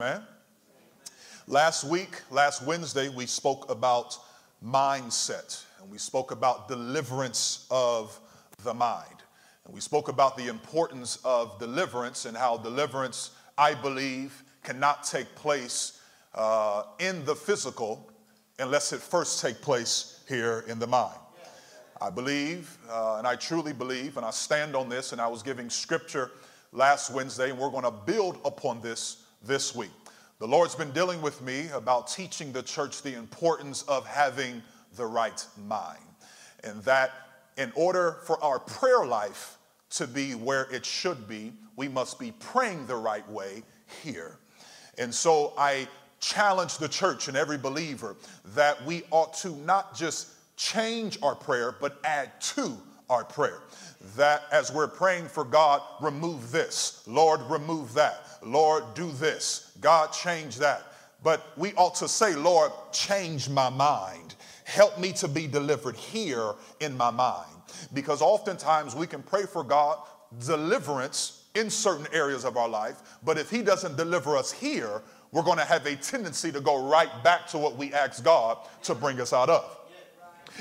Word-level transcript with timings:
Man. 0.00 0.24
Last 1.46 1.84
week, 1.84 2.22
last 2.28 2.66
Wednesday, 2.66 3.08
we 3.08 3.26
spoke 3.26 3.70
about 3.70 4.18
mindset 4.60 5.64
and 5.80 5.88
we 5.88 5.98
spoke 5.98 6.32
about 6.32 6.66
deliverance 6.66 7.64
of 7.70 8.18
the 8.64 8.74
mind. 8.74 9.22
And 9.64 9.72
we 9.72 9.80
spoke 9.80 10.08
about 10.08 10.36
the 10.36 10.48
importance 10.48 11.20
of 11.24 11.60
deliverance 11.60 12.24
and 12.24 12.36
how 12.36 12.56
deliverance, 12.56 13.30
I 13.56 13.74
believe, 13.74 14.42
cannot 14.64 15.04
take 15.04 15.32
place 15.36 16.00
uh, 16.34 16.82
in 16.98 17.24
the 17.24 17.36
physical 17.36 18.10
unless 18.58 18.92
it 18.92 19.00
first 19.00 19.40
take 19.40 19.62
place 19.62 20.24
here 20.28 20.64
in 20.66 20.80
the 20.80 20.88
mind. 20.88 21.20
I 22.02 22.10
believe, 22.10 22.78
uh, 22.90 23.18
and 23.18 23.28
I 23.28 23.36
truly 23.36 23.72
believe, 23.72 24.16
and 24.16 24.26
I 24.26 24.32
stand 24.32 24.74
on 24.74 24.88
this, 24.88 25.12
and 25.12 25.20
I 25.20 25.28
was 25.28 25.44
giving 25.44 25.70
scripture 25.70 26.32
last 26.72 27.12
Wednesday, 27.12 27.50
and 27.50 27.58
we're 27.60 27.70
going 27.70 27.84
to 27.84 27.92
build 27.92 28.40
upon 28.44 28.80
this 28.80 29.23
this 29.46 29.74
week. 29.74 29.90
The 30.38 30.46
Lord's 30.46 30.74
been 30.74 30.90
dealing 30.90 31.22
with 31.22 31.40
me 31.42 31.68
about 31.72 32.08
teaching 32.08 32.52
the 32.52 32.62
church 32.62 33.02
the 33.02 33.14
importance 33.14 33.82
of 33.82 34.06
having 34.06 34.62
the 34.96 35.06
right 35.06 35.46
mind. 35.66 36.00
And 36.62 36.82
that 36.84 37.12
in 37.56 37.72
order 37.74 38.18
for 38.24 38.42
our 38.42 38.58
prayer 38.58 39.06
life 39.06 39.58
to 39.90 40.06
be 40.06 40.32
where 40.32 40.66
it 40.72 40.84
should 40.84 41.28
be, 41.28 41.52
we 41.76 41.88
must 41.88 42.18
be 42.18 42.32
praying 42.40 42.86
the 42.86 42.96
right 42.96 43.28
way 43.30 43.62
here. 44.02 44.38
And 44.98 45.14
so 45.14 45.52
I 45.56 45.88
challenge 46.20 46.78
the 46.78 46.88
church 46.88 47.28
and 47.28 47.36
every 47.36 47.58
believer 47.58 48.16
that 48.54 48.84
we 48.84 49.02
ought 49.10 49.34
to 49.34 49.50
not 49.50 49.94
just 49.94 50.28
change 50.56 51.18
our 51.22 51.34
prayer, 51.34 51.74
but 51.80 51.98
add 52.04 52.40
to 52.40 52.76
our 53.10 53.24
prayer. 53.24 53.60
That 54.16 54.44
as 54.52 54.72
we're 54.72 54.88
praying 54.88 55.28
for 55.28 55.44
God, 55.44 55.82
remove 56.00 56.50
this, 56.50 57.02
Lord, 57.06 57.40
remove 57.48 57.94
that. 57.94 58.23
Lord, 58.44 58.84
do 58.94 59.10
this. 59.12 59.72
God, 59.80 60.12
change 60.12 60.58
that. 60.58 60.82
But 61.22 61.42
we 61.56 61.72
ought 61.74 61.94
to 61.96 62.08
say, 62.08 62.34
Lord, 62.34 62.70
change 62.92 63.48
my 63.48 63.70
mind. 63.70 64.34
Help 64.64 64.98
me 64.98 65.12
to 65.14 65.28
be 65.28 65.46
delivered 65.46 65.96
here 65.96 66.54
in 66.80 66.96
my 66.96 67.10
mind. 67.10 67.50
Because 67.92 68.22
oftentimes 68.22 68.94
we 68.94 69.06
can 69.06 69.22
pray 69.22 69.44
for 69.44 69.64
God 69.64 69.98
deliverance 70.44 71.44
in 71.54 71.70
certain 71.70 72.06
areas 72.12 72.44
of 72.44 72.56
our 72.56 72.68
life, 72.68 72.96
but 73.24 73.38
if 73.38 73.50
He 73.50 73.62
doesn't 73.62 73.96
deliver 73.96 74.36
us 74.36 74.50
here, 74.50 75.02
we're 75.32 75.42
going 75.42 75.58
to 75.58 75.64
have 75.64 75.86
a 75.86 75.96
tendency 75.96 76.50
to 76.52 76.60
go 76.60 76.88
right 76.88 77.10
back 77.22 77.46
to 77.48 77.58
what 77.58 77.76
we 77.76 77.92
asked 77.92 78.24
God 78.24 78.58
to 78.82 78.94
bring 78.94 79.20
us 79.20 79.32
out 79.32 79.48
of. 79.48 79.78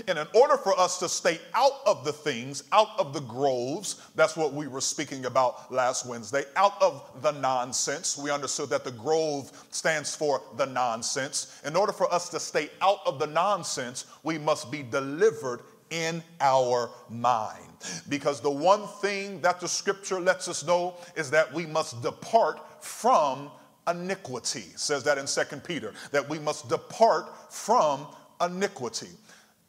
And 0.08 0.18
in 0.18 0.28
order 0.34 0.58
for 0.58 0.78
us 0.80 1.00
to 1.00 1.10
stay 1.10 1.40
out 1.54 1.80
of 1.86 2.04
the 2.04 2.14
things, 2.14 2.64
out 2.72 2.90
of 2.98 3.14
the 3.14 3.22
groves, 3.22 4.02
that's 4.16 4.36
what 4.36 4.54
we 4.54 4.68
were 4.68 4.82
speaking 4.82 5.26
about 5.26 5.72
last 5.72 6.06
Wednesday, 6.06 6.44
out 6.56 6.82
of 6.82 7.10
the 7.22 7.32
nonsense. 7.32 8.18
We 8.18 8.32
understood 8.32 8.70
that 8.70 8.84
the 8.84 8.92
grove 8.92 9.52
stands 9.72 10.16
for 10.16 10.42
the 10.58 10.66
nonsense. 10.66 11.62
In 11.66 11.76
order 11.76 11.94
for 11.94 12.12
us 12.14 12.30
to 12.30 12.40
stay 12.40 12.70
out 12.82 13.00
of 13.06 13.20
the 13.20 13.28
nonsense, 13.28 14.06
we 14.24 14.38
must 14.38 14.72
be 14.72 14.84
delivered 14.84 15.62
in 15.90 16.24
our 16.42 16.90
mind. 17.10 17.70
Because 18.10 18.42
the 18.42 18.50
one 18.50 18.88
thing 19.02 19.42
that 19.42 19.60
the 19.60 19.68
scripture 19.68 20.20
lets 20.20 20.48
us 20.48 20.66
know 20.66 20.96
is 21.16 21.30
that 21.30 21.54
we 21.54 21.66
must 21.68 22.02
depart 22.02 22.60
from 22.84 23.52
iniquity. 23.88 24.66
It 24.72 24.80
says 24.80 25.04
that 25.04 25.18
in 25.18 25.28
Second 25.28 25.64
Peter, 25.64 25.94
that 26.12 26.28
we 26.28 26.40
must 26.40 26.68
depart 26.68 27.30
from 27.54 28.08
iniquity. 28.42 29.10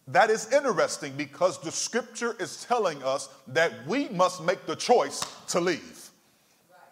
That 0.09 0.29
is 0.31 0.53
interesting 0.53 1.15
because 1.17 1.59
the 1.61 1.73
scripture 1.73 2.37
is 2.39 2.65
telling 2.65 3.03
us 3.03 3.29
that 3.49 3.73
we 3.87 4.09
must 4.11 4.43
make 4.43 4.67
the 4.67 4.77
choice 4.77 5.23
to 5.49 5.61
leave. 5.61 6.11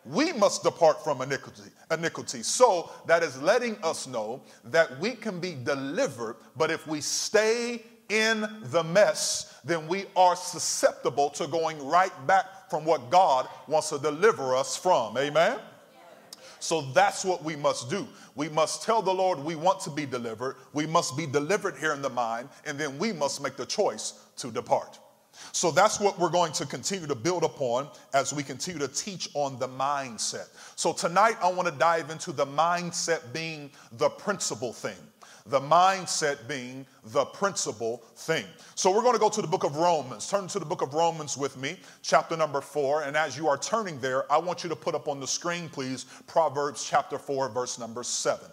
We 0.04 0.32
must 0.32 0.64
depart 0.64 1.04
from 1.04 1.20
iniquity, 1.20 1.70
iniquity. 1.90 2.42
So 2.42 2.90
that 3.06 3.22
is 3.22 3.40
letting 3.40 3.76
us 3.84 4.06
know 4.06 4.42
that 4.64 4.98
we 4.98 5.12
can 5.12 5.38
be 5.38 5.56
delivered, 5.62 6.36
but 6.56 6.70
if 6.70 6.86
we 6.86 7.00
stay 7.00 7.82
in 8.08 8.46
the 8.64 8.82
mess, 8.82 9.60
then 9.64 9.86
we 9.86 10.06
are 10.16 10.34
susceptible 10.34 11.30
to 11.30 11.46
going 11.46 11.86
right 11.86 12.12
back 12.26 12.68
from 12.68 12.84
what 12.84 13.10
God 13.10 13.48
wants 13.68 13.90
to 13.90 13.98
deliver 13.98 14.56
us 14.56 14.76
from. 14.76 15.16
Amen? 15.16 15.58
So 16.62 16.82
that's 16.92 17.24
what 17.24 17.42
we 17.42 17.56
must 17.56 17.90
do. 17.90 18.06
We 18.36 18.48
must 18.48 18.84
tell 18.84 19.02
the 19.02 19.12
Lord 19.12 19.40
we 19.40 19.56
want 19.56 19.80
to 19.80 19.90
be 19.90 20.06
delivered. 20.06 20.54
We 20.72 20.86
must 20.86 21.16
be 21.16 21.26
delivered 21.26 21.76
here 21.76 21.92
in 21.92 22.02
the 22.02 22.08
mind, 22.08 22.50
and 22.64 22.78
then 22.78 22.98
we 22.98 23.12
must 23.12 23.42
make 23.42 23.56
the 23.56 23.66
choice 23.66 24.14
to 24.36 24.52
depart. 24.52 25.00
So 25.50 25.72
that's 25.72 25.98
what 25.98 26.20
we're 26.20 26.30
going 26.30 26.52
to 26.52 26.64
continue 26.64 27.08
to 27.08 27.16
build 27.16 27.42
upon 27.42 27.88
as 28.14 28.32
we 28.32 28.44
continue 28.44 28.78
to 28.78 28.86
teach 28.86 29.28
on 29.34 29.58
the 29.58 29.66
mindset. 29.68 30.50
So 30.76 30.92
tonight, 30.92 31.34
I 31.42 31.50
want 31.50 31.66
to 31.66 31.74
dive 31.74 32.10
into 32.10 32.30
the 32.30 32.46
mindset 32.46 33.32
being 33.32 33.72
the 33.98 34.10
principal 34.10 34.72
thing 34.72 35.11
the 35.46 35.60
mindset 35.60 36.46
being 36.48 36.86
the 37.06 37.24
principal 37.24 38.02
thing. 38.16 38.44
So 38.74 38.94
we're 38.94 39.02
going 39.02 39.14
to 39.14 39.20
go 39.20 39.28
to 39.28 39.42
the 39.42 39.48
book 39.48 39.64
of 39.64 39.76
Romans. 39.76 40.28
Turn 40.28 40.46
to 40.48 40.58
the 40.58 40.64
book 40.64 40.82
of 40.82 40.94
Romans 40.94 41.36
with 41.36 41.56
me, 41.56 41.76
chapter 42.02 42.36
number 42.36 42.60
four. 42.60 43.02
And 43.02 43.16
as 43.16 43.36
you 43.36 43.48
are 43.48 43.58
turning 43.58 43.98
there, 44.00 44.30
I 44.32 44.38
want 44.38 44.62
you 44.62 44.68
to 44.70 44.76
put 44.76 44.94
up 44.94 45.08
on 45.08 45.20
the 45.20 45.26
screen, 45.26 45.68
please, 45.68 46.04
Proverbs 46.26 46.84
chapter 46.84 47.18
four, 47.18 47.48
verse 47.48 47.78
number 47.78 48.02
seven. 48.02 48.48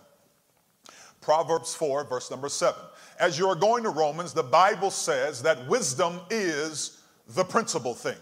Proverbs 1.22 1.76
4, 1.76 2.06
verse 2.06 2.32
number 2.32 2.50
7. 2.50 2.80
As 3.20 3.38
you 3.38 3.48
are 3.48 3.56
going 3.56 3.84
to 3.84 3.90
Romans, 3.90 4.34
the 4.34 4.44
Bible 4.44 4.90
says 4.90 5.42
that 5.44 5.68
wisdom 5.68 6.20
is 6.30 7.02
the 7.28 7.44
principal 7.44 7.94
thing. 7.94 8.18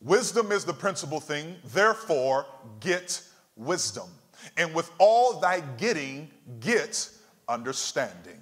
Wisdom 0.00 0.50
is 0.50 0.64
the 0.64 0.72
principal 0.72 1.20
thing, 1.20 1.56
therefore, 1.66 2.46
get 2.80 3.22
wisdom. 3.56 4.08
And 4.56 4.74
with 4.74 4.90
all 4.98 5.38
thy 5.38 5.60
getting, 5.76 6.30
get 6.58 7.08
understanding. 7.48 8.40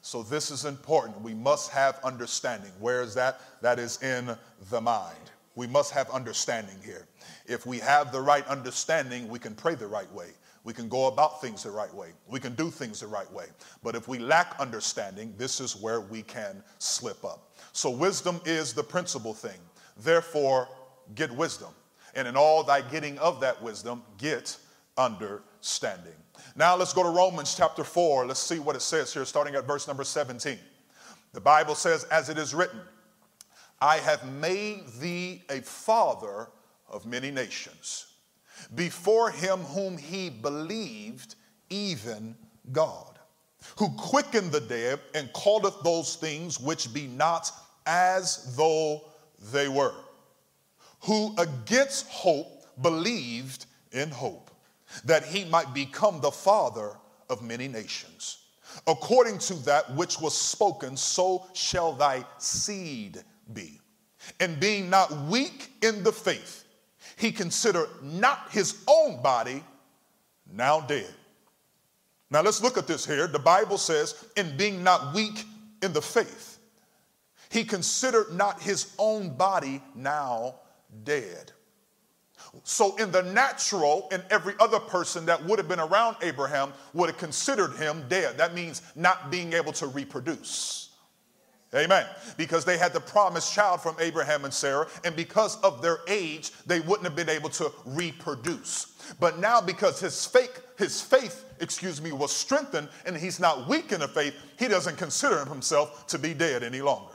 So, 0.00 0.22
this 0.22 0.50
is 0.50 0.64
important. 0.64 1.20
We 1.20 1.34
must 1.34 1.70
have 1.70 1.98
understanding. 2.04 2.70
Where 2.78 3.02
is 3.02 3.14
that? 3.14 3.40
That 3.60 3.78
is 3.78 4.02
in 4.02 4.36
the 4.70 4.80
mind. 4.80 5.16
We 5.54 5.66
must 5.66 5.92
have 5.92 6.08
understanding 6.10 6.76
here. 6.84 7.06
If 7.46 7.66
we 7.66 7.78
have 7.80 8.12
the 8.12 8.20
right 8.20 8.46
understanding, 8.46 9.28
we 9.28 9.38
can 9.38 9.54
pray 9.54 9.74
the 9.74 9.88
right 9.88 10.10
way. 10.12 10.28
We 10.64 10.72
can 10.72 10.88
go 10.88 11.06
about 11.06 11.40
things 11.40 11.62
the 11.62 11.70
right 11.70 11.92
way. 11.92 12.10
We 12.28 12.40
can 12.40 12.54
do 12.54 12.70
things 12.70 13.00
the 13.00 13.06
right 13.06 13.30
way. 13.32 13.46
But 13.82 13.96
if 13.96 14.06
we 14.06 14.18
lack 14.18 14.54
understanding, 14.60 15.34
this 15.36 15.60
is 15.60 15.74
where 15.74 16.00
we 16.00 16.22
can 16.22 16.62
slip 16.78 17.24
up. 17.24 17.52
So, 17.72 17.90
wisdom 17.90 18.40
is 18.44 18.72
the 18.72 18.84
principal 18.84 19.34
thing. 19.34 19.58
Therefore, 19.96 20.68
get 21.14 21.30
wisdom. 21.30 21.70
And 22.14 22.28
in 22.28 22.36
all 22.36 22.62
thy 22.62 22.80
getting 22.82 23.18
of 23.18 23.40
that 23.40 23.62
wisdom, 23.62 24.02
get 24.16 24.56
understanding. 24.96 26.12
Now 26.58 26.74
let's 26.74 26.92
go 26.92 27.04
to 27.04 27.10
Romans 27.10 27.54
chapter 27.54 27.84
4. 27.84 28.26
Let's 28.26 28.40
see 28.40 28.58
what 28.58 28.74
it 28.74 28.82
says 28.82 29.14
here, 29.14 29.24
starting 29.24 29.54
at 29.54 29.64
verse 29.64 29.86
number 29.86 30.02
17. 30.02 30.58
The 31.32 31.40
Bible 31.40 31.76
says, 31.76 32.02
As 32.10 32.30
it 32.30 32.36
is 32.36 32.52
written, 32.52 32.80
I 33.80 33.98
have 33.98 34.28
made 34.28 34.88
thee 34.98 35.44
a 35.50 35.60
father 35.60 36.48
of 36.88 37.06
many 37.06 37.30
nations, 37.30 38.08
before 38.74 39.30
him 39.30 39.60
whom 39.60 39.96
he 39.96 40.30
believed, 40.30 41.36
even 41.70 42.34
God, 42.72 43.20
who 43.76 43.90
quickened 43.90 44.50
the 44.50 44.60
dead 44.60 44.98
and 45.14 45.32
calleth 45.34 45.80
those 45.84 46.16
things 46.16 46.58
which 46.58 46.92
be 46.92 47.06
not 47.06 47.52
as 47.86 48.56
though 48.56 49.04
they 49.52 49.68
were, 49.68 49.94
who 51.02 51.36
against 51.38 52.08
hope 52.08 52.64
believed 52.82 53.66
in 53.92 54.10
hope 54.10 54.48
that 55.04 55.24
he 55.24 55.44
might 55.44 55.74
become 55.74 56.20
the 56.20 56.30
father 56.30 56.92
of 57.28 57.42
many 57.42 57.68
nations. 57.68 58.44
According 58.86 59.38
to 59.38 59.54
that 59.64 59.94
which 59.94 60.20
was 60.20 60.36
spoken, 60.36 60.96
so 60.96 61.46
shall 61.52 61.92
thy 61.92 62.24
seed 62.38 63.22
be. 63.52 63.80
And 64.40 64.60
being 64.60 64.90
not 64.90 65.10
weak 65.26 65.70
in 65.82 66.02
the 66.02 66.12
faith, 66.12 66.64
he 67.16 67.32
considered 67.32 67.88
not 68.02 68.50
his 68.50 68.84
own 68.86 69.22
body 69.22 69.64
now 70.52 70.80
dead. 70.80 71.14
Now 72.30 72.42
let's 72.42 72.62
look 72.62 72.76
at 72.76 72.86
this 72.86 73.06
here. 73.06 73.26
The 73.26 73.38
Bible 73.38 73.78
says, 73.78 74.26
in 74.36 74.56
being 74.56 74.84
not 74.84 75.14
weak 75.14 75.44
in 75.82 75.92
the 75.92 76.02
faith, 76.02 76.58
he 77.50 77.64
considered 77.64 78.32
not 78.32 78.60
his 78.60 78.94
own 78.98 79.30
body 79.30 79.82
now 79.94 80.56
dead. 81.04 81.52
So, 82.64 82.96
in 82.96 83.10
the 83.10 83.22
natural, 83.22 84.08
and 84.10 84.22
every 84.30 84.54
other 84.60 84.78
person 84.78 85.26
that 85.26 85.44
would 85.44 85.58
have 85.58 85.68
been 85.68 85.80
around 85.80 86.16
Abraham 86.22 86.72
would 86.94 87.08
have 87.08 87.18
considered 87.18 87.76
him 87.76 88.04
dead. 88.08 88.38
That 88.38 88.54
means 88.54 88.82
not 88.94 89.30
being 89.30 89.52
able 89.52 89.72
to 89.72 89.86
reproduce. 89.86 90.88
Amen. 91.74 92.06
Because 92.38 92.64
they 92.64 92.78
had 92.78 92.94
the 92.94 93.00
promised 93.00 93.52
child 93.52 93.82
from 93.82 93.94
Abraham 94.00 94.44
and 94.44 94.54
Sarah, 94.54 94.88
and 95.04 95.14
because 95.14 95.60
of 95.60 95.82
their 95.82 95.98
age, 96.08 96.50
they 96.64 96.80
wouldn't 96.80 97.04
have 97.04 97.16
been 97.16 97.28
able 97.28 97.50
to 97.50 97.70
reproduce. 97.84 98.94
But 99.20 99.38
now, 99.38 99.60
because 99.60 100.00
his 100.00 100.24
faith, 100.24 100.62
his 100.78 101.02
faith, 101.02 101.44
excuse 101.60 102.00
me, 102.00 102.12
was 102.12 102.32
strengthened, 102.32 102.88
and 103.04 103.16
he's 103.16 103.38
not 103.38 103.68
weak 103.68 103.92
in 103.92 104.00
the 104.00 104.08
faith, 104.08 104.34
he 104.58 104.66
doesn't 104.66 104.96
consider 104.96 105.44
himself 105.44 106.06
to 106.06 106.18
be 106.18 106.32
dead 106.32 106.62
any 106.62 106.80
longer. 106.80 107.12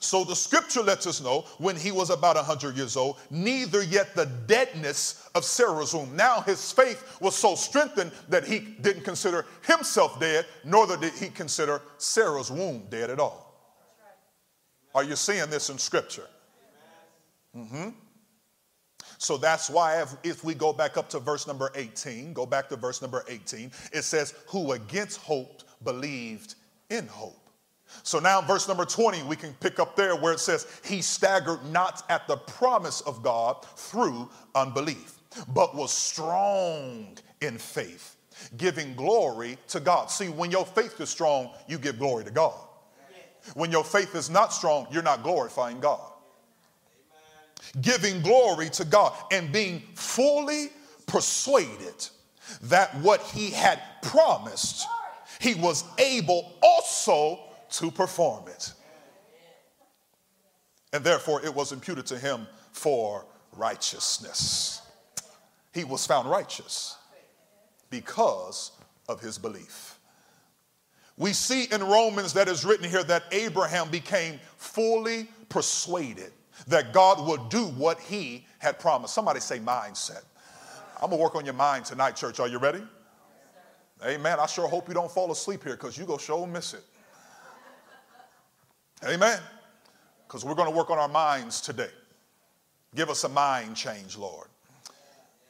So 0.00 0.24
the 0.24 0.36
scripture 0.36 0.82
lets 0.82 1.06
us 1.06 1.20
know 1.20 1.42
when 1.58 1.76
he 1.76 1.92
was 1.92 2.10
about 2.10 2.36
100 2.36 2.76
years 2.76 2.96
old, 2.96 3.18
neither 3.30 3.82
yet 3.82 4.14
the 4.14 4.26
deadness 4.46 5.28
of 5.34 5.44
Sarah's 5.44 5.94
womb. 5.94 6.14
Now 6.16 6.40
his 6.40 6.72
faith 6.72 7.18
was 7.20 7.34
so 7.34 7.54
strengthened 7.54 8.12
that 8.28 8.44
he 8.44 8.60
didn't 8.80 9.04
consider 9.04 9.46
himself 9.66 10.18
dead, 10.20 10.46
nor 10.64 10.86
did 10.86 11.12
he 11.14 11.28
consider 11.28 11.82
Sarah's 11.98 12.50
womb 12.50 12.86
dead 12.90 13.10
at 13.10 13.20
all. 13.20 13.46
Are 14.94 15.04
you 15.04 15.16
seeing 15.16 15.50
this 15.50 15.68
in 15.68 15.78
scripture? 15.78 16.26
Mm-hmm. 17.54 17.90
So 19.18 19.36
that's 19.36 19.70
why 19.70 20.02
if, 20.02 20.14
if, 20.22 20.44
we 20.44 20.54
go 20.54 20.72
back 20.72 20.96
up 20.96 21.08
to 21.10 21.18
verse 21.18 21.46
number 21.46 21.70
18, 21.74 22.32
go 22.32 22.44
back 22.44 22.68
to 22.68 22.76
verse 22.76 23.00
number 23.00 23.24
18, 23.28 23.70
it 23.92 24.02
says, 24.02 24.34
who 24.46 24.72
against 24.72 25.20
hope 25.20 25.62
believed 25.84 26.54
in 26.90 27.06
hope. 27.06 27.45
So 28.02 28.18
now, 28.18 28.40
verse 28.40 28.68
number 28.68 28.84
20, 28.84 29.22
we 29.24 29.36
can 29.36 29.52
pick 29.54 29.78
up 29.78 29.96
there 29.96 30.16
where 30.16 30.32
it 30.32 30.40
says, 30.40 30.80
He 30.84 31.02
staggered 31.02 31.64
not 31.72 32.04
at 32.08 32.26
the 32.28 32.36
promise 32.36 33.00
of 33.02 33.22
God 33.22 33.64
through 33.76 34.28
unbelief, 34.54 35.20
but 35.48 35.74
was 35.74 35.92
strong 35.92 37.16
in 37.40 37.58
faith, 37.58 38.16
giving 38.56 38.94
glory 38.94 39.58
to 39.68 39.80
God. 39.80 40.10
See, 40.10 40.28
when 40.28 40.50
your 40.50 40.64
faith 40.64 41.00
is 41.00 41.08
strong, 41.08 41.50
you 41.68 41.78
give 41.78 41.98
glory 41.98 42.24
to 42.24 42.30
God. 42.30 42.54
When 43.54 43.70
your 43.70 43.84
faith 43.84 44.14
is 44.14 44.28
not 44.28 44.52
strong, 44.52 44.88
you're 44.90 45.02
not 45.02 45.22
glorifying 45.22 45.80
God. 45.80 46.00
Giving 47.80 48.20
glory 48.22 48.68
to 48.70 48.84
God 48.84 49.12
and 49.30 49.52
being 49.52 49.82
fully 49.94 50.70
persuaded 51.06 52.08
that 52.62 52.94
what 53.00 53.22
he 53.22 53.50
had 53.50 53.80
promised, 54.02 54.86
he 55.40 55.54
was 55.54 55.84
able 55.98 56.54
also 56.62 57.40
to 57.70 57.90
perform 57.90 58.48
it. 58.48 58.72
And 60.92 61.04
therefore, 61.04 61.44
it 61.44 61.54
was 61.54 61.72
imputed 61.72 62.06
to 62.06 62.18
him 62.18 62.46
for 62.72 63.26
righteousness. 63.52 64.82
He 65.74 65.84
was 65.84 66.06
found 66.06 66.30
righteous 66.30 66.96
because 67.90 68.72
of 69.08 69.20
his 69.20 69.38
belief. 69.38 69.98
We 71.18 71.32
see 71.32 71.64
in 71.72 71.82
Romans 71.82 72.32
that 72.34 72.48
is 72.48 72.64
written 72.64 72.88
here 72.88 73.04
that 73.04 73.24
Abraham 73.32 73.90
became 73.90 74.38
fully 74.56 75.28
persuaded 75.48 76.32
that 76.68 76.92
God 76.92 77.26
would 77.26 77.48
do 77.48 77.66
what 77.66 78.00
he 78.00 78.46
had 78.58 78.78
promised. 78.78 79.14
Somebody 79.14 79.40
say 79.40 79.58
mindset. 79.58 80.22
I'm 81.02 81.10
gonna 81.10 81.22
work 81.22 81.34
on 81.34 81.44
your 81.44 81.54
mind 81.54 81.84
tonight, 81.84 82.16
church. 82.16 82.40
Are 82.40 82.48
you 82.48 82.58
ready? 82.58 82.82
Amen. 84.04 84.38
I 84.40 84.46
sure 84.46 84.66
hope 84.68 84.88
you 84.88 84.94
don't 84.94 85.10
fall 85.10 85.30
asleep 85.30 85.64
here 85.64 85.74
because 85.74 85.96
you 85.96 86.04
go 86.04 86.18
sure 86.18 86.46
miss 86.46 86.74
it. 86.74 86.84
Amen. 89.04 89.40
Because 90.26 90.44
we're 90.44 90.54
going 90.54 90.70
to 90.70 90.76
work 90.76 90.90
on 90.90 90.98
our 90.98 91.08
minds 91.08 91.60
today. 91.60 91.90
Give 92.94 93.10
us 93.10 93.24
a 93.24 93.28
mind 93.28 93.76
change, 93.76 94.16
Lord. 94.16 94.48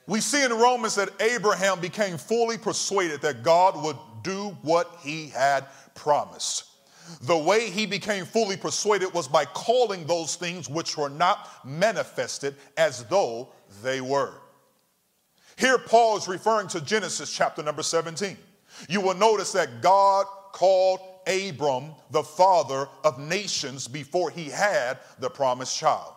We 0.07 0.21
see 0.21 0.45
in 0.45 0.53
Romans 0.53 0.95
that 0.97 1.11
Abraham 1.21 1.81
became 1.81 2.17
fully 2.17 2.59
persuaded 2.59 3.23
that 3.23 3.43
God 3.43 3.83
would 3.83 3.97
do 4.23 4.57
what 4.63 4.99
he 5.01 5.29
had 5.29 5.67
promised. 5.95 6.65
The 7.23 7.37
way 7.37 7.71
he 7.71 7.87
became 7.87 8.25
fully 8.25 8.57
persuaded 8.57 9.13
was 9.15 9.29
by 9.29 9.45
calling 9.45 10.07
those 10.07 10.37
things 10.37 10.69
which 10.69 10.97
were 10.97 11.09
not 11.09 11.49
manifested 11.65 12.57
as 12.77 13.05
though 13.05 13.49
they 13.83 14.01
were. 14.01 14.35
Here, 15.57 15.79
Paul 15.79 16.17
is 16.17 16.29
referring 16.29 16.69
to 16.69 16.81
Genesis 16.81 17.33
chapter 17.33 17.63
number 17.63 17.83
17. 17.83 18.37
You 18.89 19.01
will 19.01 19.15
notice 19.15 19.53
that 19.53 19.81
God 19.81 20.27
called 20.53 21.01
Abram 21.27 21.93
the 22.11 22.23
father 22.23 22.89
of 23.05 23.19
nations 23.19 23.89
before 23.89 24.31
he 24.31 24.45
had 24.51 24.99
the 25.19 25.31
promised 25.31 25.77
child. 25.77 26.13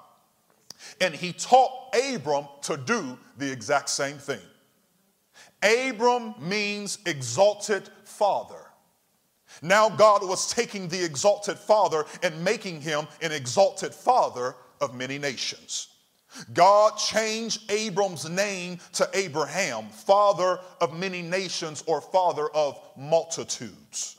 And 1.01 1.13
he 1.13 1.33
taught 1.33 1.93
Abram 1.95 2.47
to 2.63 2.77
do 2.77 3.17
the 3.37 3.51
exact 3.51 3.89
same 3.89 4.17
thing. 4.17 4.39
Abram 5.61 6.35
means 6.39 6.99
exalted 7.05 7.89
father. 8.05 8.69
Now 9.61 9.89
God 9.89 10.21
was 10.23 10.51
taking 10.53 10.87
the 10.87 11.03
exalted 11.03 11.57
father 11.57 12.05
and 12.23 12.43
making 12.43 12.81
him 12.81 13.07
an 13.21 13.31
exalted 13.31 13.93
father 13.93 14.55
of 14.79 14.95
many 14.95 15.17
nations. 15.17 15.87
God 16.53 16.95
changed 16.97 17.69
Abram's 17.71 18.29
name 18.29 18.79
to 18.93 19.09
Abraham, 19.13 19.87
father 19.89 20.59
of 20.79 20.97
many 20.97 21.21
nations 21.23 21.83
or 21.87 22.01
father 22.01 22.49
of 22.49 22.79
multitudes. 22.95 24.18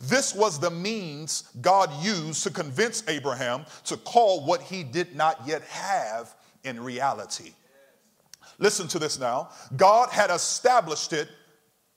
This 0.00 0.34
was 0.34 0.60
the 0.60 0.70
means 0.70 1.44
God 1.60 1.90
used 2.02 2.42
to 2.44 2.50
convince 2.50 3.02
Abraham 3.08 3.64
to 3.84 3.96
call 3.96 4.44
what 4.44 4.62
he 4.62 4.84
did 4.84 5.16
not 5.16 5.40
yet 5.46 5.62
have 5.62 6.34
in 6.64 6.80
reality. 6.80 7.52
Listen 8.58 8.88
to 8.88 8.98
this 8.98 9.18
now. 9.18 9.50
God 9.76 10.10
had 10.10 10.30
established 10.30 11.12
it 11.12 11.28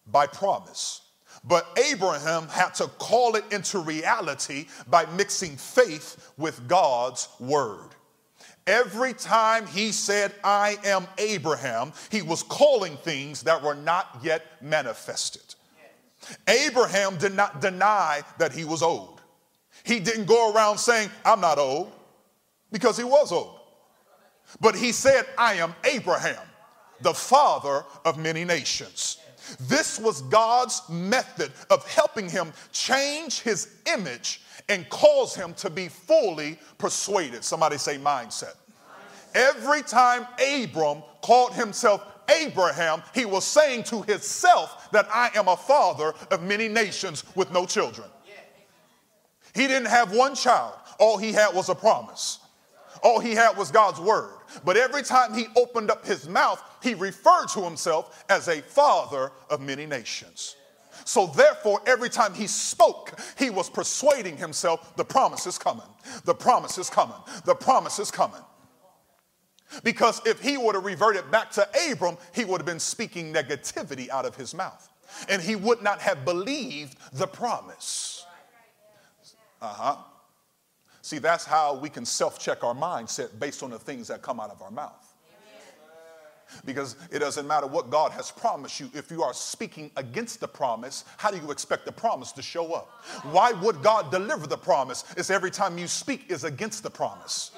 by 0.07 0.27
promise, 0.27 1.01
but 1.43 1.67
Abraham 1.91 2.47
had 2.47 2.73
to 2.75 2.87
call 2.87 3.35
it 3.35 3.43
into 3.51 3.79
reality 3.79 4.67
by 4.87 5.05
mixing 5.17 5.57
faith 5.57 6.31
with 6.37 6.67
God's 6.67 7.29
word. 7.39 7.89
Every 8.67 9.13
time 9.13 9.65
he 9.65 9.91
said, 9.91 10.33
I 10.43 10.77
am 10.83 11.07
Abraham, 11.17 11.93
he 12.11 12.21
was 12.21 12.43
calling 12.43 12.95
things 12.97 13.41
that 13.43 13.61
were 13.61 13.75
not 13.75 14.19
yet 14.21 14.43
manifested. 14.61 15.50
Abraham 16.47 17.17
did 17.17 17.33
not 17.33 17.61
deny 17.61 18.21
that 18.37 18.51
he 18.51 18.63
was 18.63 18.81
old. 18.81 19.21
He 19.83 19.99
didn't 19.99 20.25
go 20.25 20.53
around 20.53 20.77
saying, 20.77 21.09
I'm 21.25 21.41
not 21.41 21.57
old, 21.57 21.91
because 22.71 22.97
he 22.97 23.03
was 23.03 23.31
old. 23.31 23.59
But 24.59 24.75
he 24.75 24.91
said, 24.91 25.25
I 25.37 25.55
am 25.55 25.73
Abraham, 25.83 26.43
the 27.01 27.13
father 27.13 27.85
of 28.05 28.17
many 28.17 28.43
nations. 28.43 29.17
This 29.61 29.99
was 29.99 30.21
God's 30.23 30.81
method 30.89 31.51
of 31.69 31.87
helping 31.87 32.29
him 32.29 32.53
change 32.71 33.41
his 33.41 33.69
image 33.93 34.41
and 34.69 34.87
cause 34.89 35.35
him 35.35 35.53
to 35.55 35.69
be 35.69 35.87
fully 35.87 36.59
persuaded. 36.77 37.43
Somebody 37.43 37.77
say 37.77 37.97
mindset. 37.97 38.55
Every 39.33 39.81
time 39.81 40.27
Abram 40.39 41.03
called 41.21 41.53
himself 41.53 42.10
Abraham, 42.31 43.03
he 43.13 43.25
was 43.25 43.43
saying 43.43 43.83
to 43.85 44.01
himself 44.03 44.89
that 44.91 45.07
I 45.11 45.31
am 45.35 45.47
a 45.47 45.57
father 45.57 46.13
of 46.29 46.43
many 46.43 46.67
nations 46.67 47.23
with 47.35 47.51
no 47.51 47.65
children. 47.65 48.07
He 49.53 49.67
didn't 49.67 49.89
have 49.89 50.13
one 50.13 50.35
child, 50.35 50.75
all 50.99 51.17
he 51.17 51.33
had 51.33 51.53
was 51.53 51.69
a 51.69 51.75
promise. 51.75 52.39
All 53.03 53.19
he 53.19 53.33
had 53.33 53.57
was 53.57 53.71
God's 53.71 53.99
word. 53.99 54.35
But 54.63 54.77
every 54.77 55.01
time 55.03 55.33
he 55.33 55.47
opened 55.55 55.89
up 55.89 56.05
his 56.05 56.29
mouth, 56.29 56.61
he 56.83 56.93
referred 56.93 57.47
to 57.53 57.61
himself 57.61 58.23
as 58.29 58.47
a 58.47 58.61
father 58.61 59.31
of 59.49 59.59
many 59.59 59.85
nations. 59.85 60.55
So, 61.05 61.27
therefore, 61.27 61.81
every 61.87 62.09
time 62.09 62.33
he 62.33 62.47
spoke, 62.47 63.19
he 63.37 63.49
was 63.49 63.69
persuading 63.69 64.37
himself 64.37 64.95
the 64.97 65.05
promise 65.05 65.47
is 65.47 65.57
coming, 65.57 65.87
the 66.25 66.35
promise 66.35 66.77
is 66.77 66.89
coming, 66.89 67.17
the 67.45 67.55
promise 67.55 67.97
is 67.97 68.11
coming. 68.11 68.41
Because 69.83 70.21
if 70.25 70.41
he 70.41 70.57
would 70.57 70.75
have 70.75 70.85
reverted 70.85 71.29
back 71.31 71.51
to 71.51 71.67
Abram, 71.89 72.17
he 72.33 72.45
would 72.45 72.59
have 72.59 72.65
been 72.65 72.79
speaking 72.79 73.33
negativity 73.33 74.09
out 74.09 74.25
of 74.25 74.35
his 74.35 74.53
mouth. 74.53 74.89
And 75.29 75.41
he 75.41 75.55
would 75.55 75.81
not 75.81 75.99
have 75.99 76.25
believed 76.25 76.97
the 77.13 77.27
promise. 77.27 78.25
Uh 79.61 79.67
huh. 79.67 79.95
See, 81.01 81.17
that's 81.17 81.45
how 81.45 81.75
we 81.75 81.89
can 81.89 82.05
self 82.05 82.39
check 82.39 82.63
our 82.63 82.75
mindset 82.75 83.39
based 83.39 83.63
on 83.63 83.71
the 83.71 83.79
things 83.79 84.07
that 84.07 84.21
come 84.21 84.39
out 84.39 84.51
of 84.51 84.61
our 84.61 84.71
mouth. 84.71 85.07
Because 86.65 86.97
it 87.11 87.19
doesn't 87.19 87.47
matter 87.47 87.65
what 87.65 87.89
God 87.89 88.11
has 88.11 88.29
promised 88.29 88.79
you. 88.79 88.89
If 88.93 89.09
you 89.09 89.23
are 89.23 89.33
speaking 89.33 89.89
against 89.95 90.41
the 90.41 90.47
promise, 90.47 91.05
how 91.17 91.31
do 91.31 91.37
you 91.37 91.49
expect 91.49 91.85
the 91.85 91.93
promise 91.93 92.33
to 92.33 92.41
show 92.41 92.73
up? 92.73 92.89
Why 93.31 93.53
would 93.53 93.81
God 93.81 94.11
deliver 94.11 94.47
the 94.47 94.57
promise? 94.57 95.05
It's 95.15 95.29
every 95.29 95.49
time 95.49 95.77
you 95.77 95.87
speak 95.87 96.25
is 96.29 96.43
against 96.43 96.83
the 96.83 96.89
promise. 96.89 97.51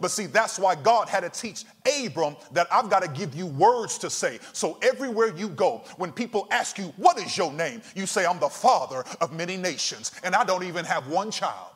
But 0.00 0.10
see, 0.10 0.26
that's 0.26 0.58
why 0.58 0.74
God 0.74 1.08
had 1.08 1.20
to 1.20 1.30
teach 1.30 1.64
Abram 2.04 2.36
that 2.52 2.66
I've 2.70 2.90
got 2.90 3.02
to 3.02 3.08
give 3.08 3.34
you 3.34 3.46
words 3.46 3.98
to 3.98 4.10
say. 4.10 4.38
So 4.52 4.78
everywhere 4.82 5.34
you 5.36 5.48
go, 5.48 5.84
when 5.96 6.12
people 6.12 6.46
ask 6.50 6.78
you, 6.78 6.92
What 6.96 7.18
is 7.18 7.36
your 7.36 7.52
name? 7.52 7.82
you 7.94 8.06
say, 8.06 8.26
I'm 8.26 8.38
the 8.38 8.48
father 8.48 9.04
of 9.20 9.32
many 9.32 9.56
nations, 9.56 10.12
and 10.22 10.34
I 10.34 10.44
don't 10.44 10.64
even 10.64 10.84
have 10.84 11.08
one 11.08 11.30
child. 11.30 11.72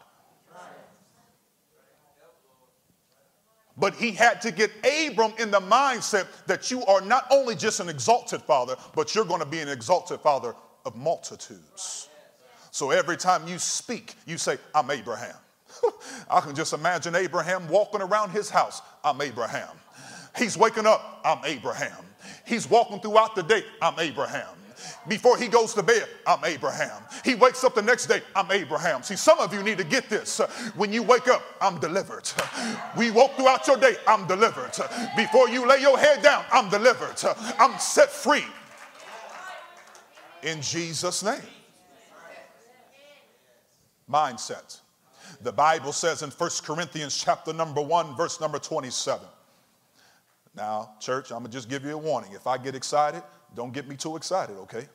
But 3.77 3.95
he 3.95 4.11
had 4.11 4.43
to 4.43 4.53
get 4.53 4.71
Abram 4.85 5.33
in 5.39 5.51
the 5.51 5.61
mindset 5.61 6.27
that 6.47 6.71
you 6.71 6.85
are 6.85 7.01
not 7.01 7.25
only 7.31 7.57
just 7.57 7.81
an 7.81 7.89
exalted 7.89 8.43
father, 8.43 8.77
but 8.95 9.15
you're 9.15 9.25
going 9.25 9.41
to 9.41 9.47
be 9.47 9.61
an 9.61 9.69
exalted 9.69 10.21
father 10.21 10.55
of 10.85 10.97
multitudes. 10.97 12.09
So 12.73 12.91
every 12.91 13.17
time 13.17 13.49
you 13.49 13.59
speak, 13.59 14.15
you 14.27 14.37
say, 14.37 14.59
I'm 14.75 14.91
Abraham. 14.91 15.35
I 16.31 16.41
can 16.41 16.55
just 16.55 16.73
imagine 16.73 17.15
Abraham 17.15 17.69
walking 17.69 18.01
around 18.01 18.31
his 18.31 18.51
house. 18.51 18.83
I'm 19.05 19.21
Abraham. 19.21 19.77
He's 20.37 20.57
waking 20.57 20.87
up. 20.87 21.21
I'm 21.25 21.45
Abraham. 21.45 22.05
He's 22.47 22.69
walking 22.69 23.01
throughout 23.01 23.35
the 23.35 23.43
day. 23.43 23.63
I'm 23.81 23.99
Abraham. 23.99 24.49
Before 25.09 25.37
he 25.37 25.49
goes 25.49 25.75
to 25.75 25.83
bed, 25.83 26.07
I'm 26.27 26.45
Abraham. 26.45 27.03
He 27.25 27.35
wakes 27.35 27.65
up 27.65 27.75
the 27.75 27.83
next 27.83 28.07
day, 28.07 28.23
I'm 28.35 28.51
Abraham. 28.51 29.03
See, 29.03 29.17
some 29.17 29.39
of 29.39 29.53
you 29.53 29.63
need 29.63 29.79
to 29.79 29.85
get 29.85 30.09
this. 30.09 30.39
When 30.77 30.93
you 30.93 31.03
wake 31.03 31.29
up, 31.29 31.43
I'm 31.61 31.79
delivered. 31.79 32.31
We 32.97 33.11
woke 33.11 33.35
throughout 33.35 33.67
your 33.67 33.77
day, 33.77 33.97
I'm 34.07 34.27
delivered. 34.27 34.73
Before 35.17 35.49
you 35.49 35.67
lay 35.67 35.81
your 35.81 35.99
head 35.99 36.23
down, 36.23 36.45
I'm 36.53 36.69
delivered. 36.71 37.17
I'm 37.59 37.79
set 37.79 38.11
free. 38.11 38.45
In 40.43 40.63
Jesus' 40.63 41.23
name. 41.23 41.41
Mindset. 44.11 44.81
The 45.43 45.53
Bible 45.53 45.93
says 45.93 46.23
in 46.23 46.31
1 46.31 46.51
Corinthians 46.65 47.17
chapter 47.17 47.53
number 47.53 47.81
1, 47.81 48.17
verse 48.17 48.41
number 48.41 48.59
27. 48.59 49.27
Now, 50.55 50.91
church, 51.01 51.31
I'm 51.31 51.39
going 51.39 51.51
to 51.51 51.57
just 51.57 51.69
give 51.71 51.85
you 51.85 51.93
a 51.93 51.99
warning. 51.99 52.33
If 52.33 52.47
I 52.47 52.59
get 52.59 52.75
excited, 52.75 53.23
don't 53.55 53.73
get 53.73 53.89
me 53.89 53.97
too 53.97 54.17
excited, 54.17 54.57
okay? 54.59 54.87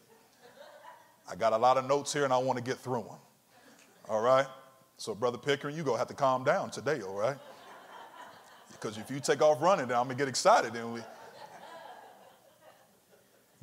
I 1.29 1.35
got 1.35 1.53
a 1.53 1.57
lot 1.57 1.77
of 1.77 1.87
notes 1.87 2.13
here 2.13 2.25
and 2.25 2.33
I 2.33 2.37
want 2.37 2.57
to 2.57 2.63
get 2.63 2.77
through 2.77 3.03
them. 3.03 3.17
All 4.07 4.21
right? 4.21 4.45
So, 4.97 5.15
Brother 5.15 5.39
Pickering, 5.39 5.75
you're 5.75 5.83
going 5.83 5.95
to 5.95 5.99
have 5.99 6.07
to 6.09 6.13
calm 6.13 6.43
down 6.43 6.69
today, 6.69 7.01
all 7.01 7.15
right? 7.15 7.37
Because 8.71 8.97
if 8.97 9.09
you 9.09 9.19
take 9.19 9.41
off 9.41 9.61
running, 9.61 9.87
then 9.87 9.97
I'm 9.97 10.05
going 10.05 10.17
to 10.17 10.21
get 10.21 10.27
excited. 10.27 10.73
Then 10.73 10.93
we. 10.93 11.01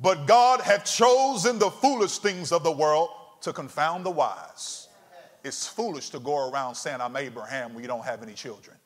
But 0.01 0.27
God 0.27 0.59
hath 0.59 0.83
chosen 0.83 1.59
the 1.59 1.69
foolish 1.69 2.17
things 2.17 2.51
of 2.51 2.63
the 2.63 2.71
world 2.71 3.09
to 3.41 3.53
confound 3.53 4.05
the 4.05 4.11
wise. 4.11 4.89
It's 5.43 5.67
foolish 5.67 6.09
to 6.11 6.19
go 6.19 6.49
around 6.49 6.75
saying, 6.75 7.01
I'm 7.01 7.15
Abraham 7.15 7.73
when 7.73 7.83
you 7.83 7.87
don't 7.87 8.05
have 8.05 8.23
any 8.23 8.33
children. 8.33 8.77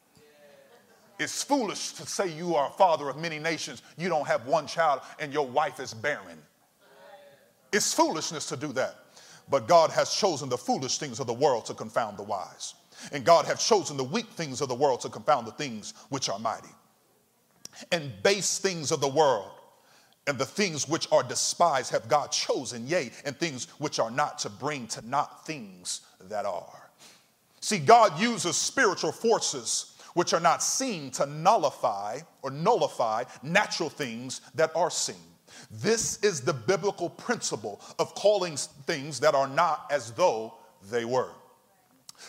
It's 1.19 1.43
foolish 1.43 1.93
to 1.93 2.05
say 2.05 2.29
you 2.29 2.55
are 2.55 2.67
a 2.67 2.71
father 2.71 3.09
of 3.09 3.17
many 3.17 3.39
nations, 3.39 3.81
you 3.97 4.07
don't 4.07 4.27
have 4.27 4.45
one 4.45 4.67
child, 4.67 5.01
and 5.19 5.33
your 5.33 5.47
wife 5.47 5.79
is 5.79 5.93
barren. 5.93 6.37
It's 7.71 7.93
foolishness 7.93 8.47
to 8.47 8.57
do 8.57 8.71
that. 8.73 8.95
But 9.49 9.67
God 9.67 9.91
has 9.91 10.13
chosen 10.13 10.49
the 10.49 10.57
foolish 10.57 10.97
things 10.97 11.19
of 11.19 11.27
the 11.27 11.33
world 11.33 11.65
to 11.65 11.73
confound 11.73 12.17
the 12.17 12.23
wise. 12.23 12.75
And 13.11 13.23
God 13.23 13.45
has 13.45 13.63
chosen 13.63 13.97
the 13.97 14.03
weak 14.03 14.27
things 14.29 14.61
of 14.61 14.67
the 14.67 14.75
world 14.75 15.01
to 15.01 15.09
confound 15.09 15.47
the 15.47 15.51
things 15.51 15.93
which 16.09 16.29
are 16.29 16.39
mighty. 16.39 16.69
And 17.91 18.11
base 18.23 18.59
things 18.59 18.91
of 18.91 19.01
the 19.01 19.07
world 19.07 19.51
and 20.27 20.37
the 20.37 20.45
things 20.45 20.87
which 20.87 21.07
are 21.11 21.23
despised 21.23 21.91
have 21.91 22.07
God 22.07 22.31
chosen, 22.31 22.85
yea, 22.85 23.11
and 23.25 23.35
things 23.37 23.67
which 23.79 23.99
are 23.99 24.11
not 24.11 24.37
to 24.39 24.49
bring 24.49 24.87
to 24.87 25.07
naught 25.07 25.45
things 25.45 26.01
that 26.29 26.45
are. 26.45 26.91
See, 27.61 27.79
God 27.79 28.19
uses 28.19 28.55
spiritual 28.55 29.11
forces 29.11 29.93
which 30.13 30.33
are 30.33 30.39
not 30.39 30.63
seen 30.63 31.11
to 31.11 31.25
nullify 31.25 32.19
or 32.41 32.51
nullify 32.51 33.23
natural 33.43 33.89
things 33.89 34.41
that 34.55 34.71
are 34.75 34.89
seen. 34.89 35.15
This 35.71 36.21
is 36.23 36.41
the 36.41 36.53
biblical 36.53 37.09
principle 37.09 37.81
of 37.99 38.13
calling 38.15 38.57
things 38.57 39.19
that 39.19 39.35
are 39.35 39.47
not 39.47 39.87
as 39.91 40.11
though 40.11 40.55
they 40.89 41.05
were. 41.05 41.31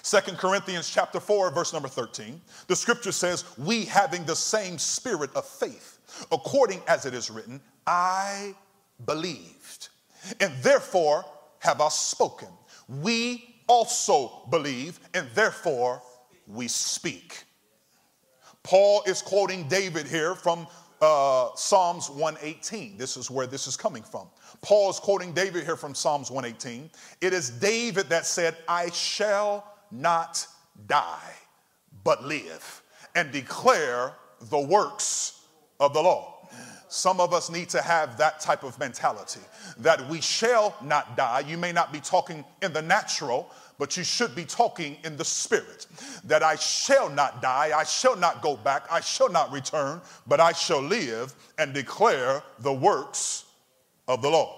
Second 0.02 0.38
Corinthians 0.38 0.88
chapter 0.88 1.19
4 1.19 1.50
verse 1.50 1.73
number 1.73 1.88
13. 1.88 2.40
The 2.67 2.76
scripture 2.76 3.12
says, 3.12 3.45
"We 3.57 3.87
having 3.87 4.25
the 4.25 4.37
same 4.37 4.78
spirit 4.78 5.35
of 5.35 5.47
faith, 5.47 5.98
according 6.32 6.80
as 6.87 7.06
it 7.06 7.14
is 7.14 7.30
written, 7.30 7.60
I 7.87 8.54
believed, 9.06 9.88
and 10.40 10.52
therefore 10.62 11.25
have 11.60 11.80
I 11.80 11.88
spoken. 11.88 12.48
We 12.88 13.56
also 13.66 14.46
believe, 14.50 15.00
and 15.14 15.28
therefore 15.34 16.02
we 16.46 16.68
speak." 16.68 17.44
Paul 18.62 19.02
is 19.06 19.22
quoting 19.22 19.66
David 19.68 20.06
here 20.06 20.34
from 20.34 20.66
uh, 21.00 21.50
Psalms 21.54 22.10
118. 22.10 22.98
This 22.98 23.16
is 23.16 23.30
where 23.30 23.46
this 23.46 23.66
is 23.66 23.76
coming 23.76 24.02
from. 24.02 24.28
Paul 24.60 24.90
is 24.90 24.98
quoting 24.98 25.32
David 25.32 25.64
here 25.64 25.76
from 25.76 25.94
Psalms 25.94 26.30
118. 26.30 26.90
It 27.20 27.32
is 27.32 27.50
David 27.50 28.08
that 28.08 28.26
said, 28.26 28.56
I 28.66 28.90
shall 28.90 29.72
not 29.90 30.46
die, 30.87 31.32
but 32.04 32.25
live 32.25 32.82
and 33.14 33.30
declare 33.30 34.14
the 34.50 34.60
works 34.60 35.38
of 35.80 35.92
the 35.94 36.02
law. 36.02 36.38
Some 36.88 37.20
of 37.20 37.35
us 37.35 37.50
need 37.50 37.68
to 37.70 37.82
have 37.82 38.16
that 38.16 38.40
type 38.40 38.64
of 38.64 38.78
mentality 38.78 39.40
that 39.78 40.08
we 40.08 40.20
shall 40.20 40.75
not 40.82 41.16
die. 41.16 41.40
You 41.40 41.58
may 41.58 41.70
not 41.70 41.92
be 41.92 42.00
talking 42.00 42.44
in 42.62 42.73
the 42.73 42.80
natural, 42.80 43.50
but 43.78 43.97
you 43.97 44.04
should 44.04 44.35
be 44.35 44.44
talking 44.44 44.97
in 45.04 45.16
the 45.16 45.25
spirit 45.25 45.87
that 46.25 46.42
I 46.42 46.56
shall 46.56 47.11
not 47.11 47.42
die, 47.42 47.73
I 47.76 47.85
shall 47.85 48.16
not 48.16 48.42
go 48.42 48.56
back, 48.56 48.87
I 48.90 49.00
shall 49.00 49.28
not 49.30 49.52
return, 49.52 50.00
but 50.26 50.40
I 50.40 50.52
shall 50.52 50.82
live 50.82 51.35
and 51.58 51.75
declare 51.75 52.42
the 52.61 52.73
works 52.73 53.44
of 54.08 54.23
the 54.23 54.30
Lord. 54.30 54.54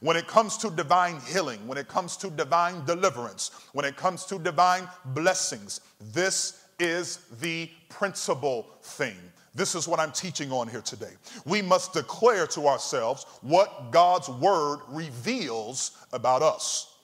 When 0.00 0.16
it 0.16 0.26
comes 0.26 0.56
to 0.58 0.70
divine 0.70 1.20
healing, 1.32 1.66
when 1.66 1.78
it 1.78 1.88
comes 1.88 2.16
to 2.18 2.30
divine 2.30 2.84
deliverance, 2.84 3.50
when 3.72 3.84
it 3.84 3.96
comes 3.96 4.24
to 4.26 4.38
divine 4.38 4.88
blessings, 5.06 5.80
this 6.12 6.64
is 6.78 7.18
the 7.40 7.70
principal 7.88 8.66
thing. 8.82 9.16
This 9.54 9.74
is 9.74 9.86
what 9.86 10.00
I'm 10.00 10.12
teaching 10.12 10.50
on 10.50 10.68
here 10.68 10.80
today. 10.80 11.12
We 11.44 11.62
must 11.62 11.92
declare 11.92 12.46
to 12.48 12.66
ourselves 12.66 13.24
what 13.40 13.92
God's 13.92 14.28
word 14.28 14.80
reveals 14.88 15.92
about 16.12 16.42
us 16.42 16.94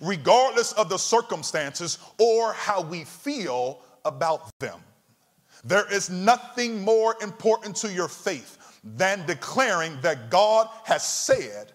regardless 0.00 0.72
of 0.72 0.88
the 0.88 0.98
circumstances 0.98 1.98
or 2.18 2.52
how 2.52 2.82
we 2.82 3.04
feel 3.04 3.80
about 4.04 4.50
them. 4.58 4.80
There 5.64 5.90
is 5.92 6.10
nothing 6.10 6.82
more 6.82 7.16
important 7.22 7.76
to 7.76 7.92
your 7.92 8.08
faith 8.08 8.58
than 8.82 9.24
declaring 9.26 9.98
that 10.02 10.30
God 10.30 10.68
has 10.84 11.06
said 11.06 11.72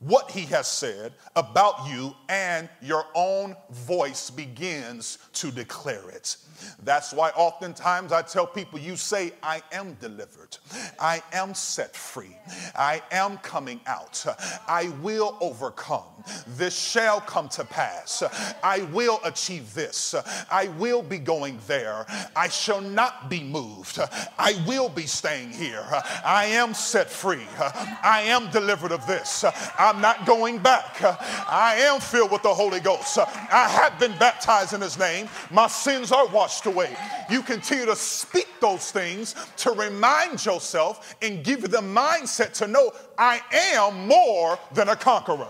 what 0.00 0.30
he 0.30 0.42
has 0.42 0.66
said 0.66 1.12
about 1.36 1.88
you, 1.88 2.14
and 2.28 2.68
your 2.82 3.06
own 3.14 3.56
voice 3.70 4.30
begins 4.30 5.18
to 5.32 5.50
declare 5.50 6.08
it. 6.10 6.36
That's 6.82 7.12
why 7.12 7.30
oftentimes 7.30 8.12
I 8.12 8.22
tell 8.22 8.46
people, 8.46 8.78
you 8.78 8.96
say, 8.96 9.32
I 9.42 9.62
am 9.72 9.94
delivered, 9.94 10.56
I 11.00 11.22
am 11.32 11.54
set 11.54 11.96
free, 11.96 12.36
I 12.76 13.02
am 13.10 13.38
coming 13.38 13.80
out, 13.86 14.24
I 14.68 14.88
will 15.02 15.36
overcome, 15.40 16.04
this 16.46 16.78
shall 16.78 17.20
come 17.20 17.48
to 17.50 17.64
pass, 17.64 18.22
I 18.62 18.82
will 18.92 19.20
achieve 19.24 19.74
this, 19.74 20.14
I 20.50 20.68
will 20.78 21.02
be 21.02 21.18
going 21.18 21.58
there, 21.66 22.06
I 22.36 22.48
shall 22.48 22.80
not 22.80 23.28
be 23.28 23.42
moved, 23.42 23.98
I 24.38 24.62
will 24.66 24.88
be 24.88 25.06
staying 25.06 25.50
here, 25.50 25.84
I 26.24 26.46
am 26.46 26.72
set 26.74 27.10
free, 27.10 27.46
I 27.58 28.22
am 28.26 28.50
delivered 28.50 28.92
of 28.92 29.06
this, 29.06 29.44
I'm 29.78 29.93
not 30.00 30.26
going 30.26 30.58
back, 30.58 31.02
I 31.02 31.76
am 31.80 32.00
filled 32.00 32.30
with 32.30 32.42
the 32.42 32.54
Holy 32.54 32.80
Ghost, 32.80 33.18
I 33.18 33.68
have 33.68 33.98
been 33.98 34.16
baptized 34.18 34.72
in 34.72 34.80
His 34.80 34.98
name, 34.98 35.28
my 35.50 35.66
sins 35.66 36.10
are 36.12 36.26
washed 36.28 36.44
washed 36.44 36.66
away. 36.66 36.96
You 37.30 37.42
continue 37.42 37.86
to 37.86 37.96
speak 37.96 38.48
those 38.60 38.90
things 38.90 39.34
to 39.58 39.72
remind 39.72 40.44
yourself 40.44 41.14
and 41.22 41.42
give 41.42 41.62
you 41.62 41.68
the 41.68 41.80
mindset 41.80 42.52
to 42.54 42.66
know 42.66 42.92
I 43.18 43.40
am 43.74 44.06
more 44.06 44.58
than 44.72 44.88
a 44.88 44.96
conqueror. 44.96 45.48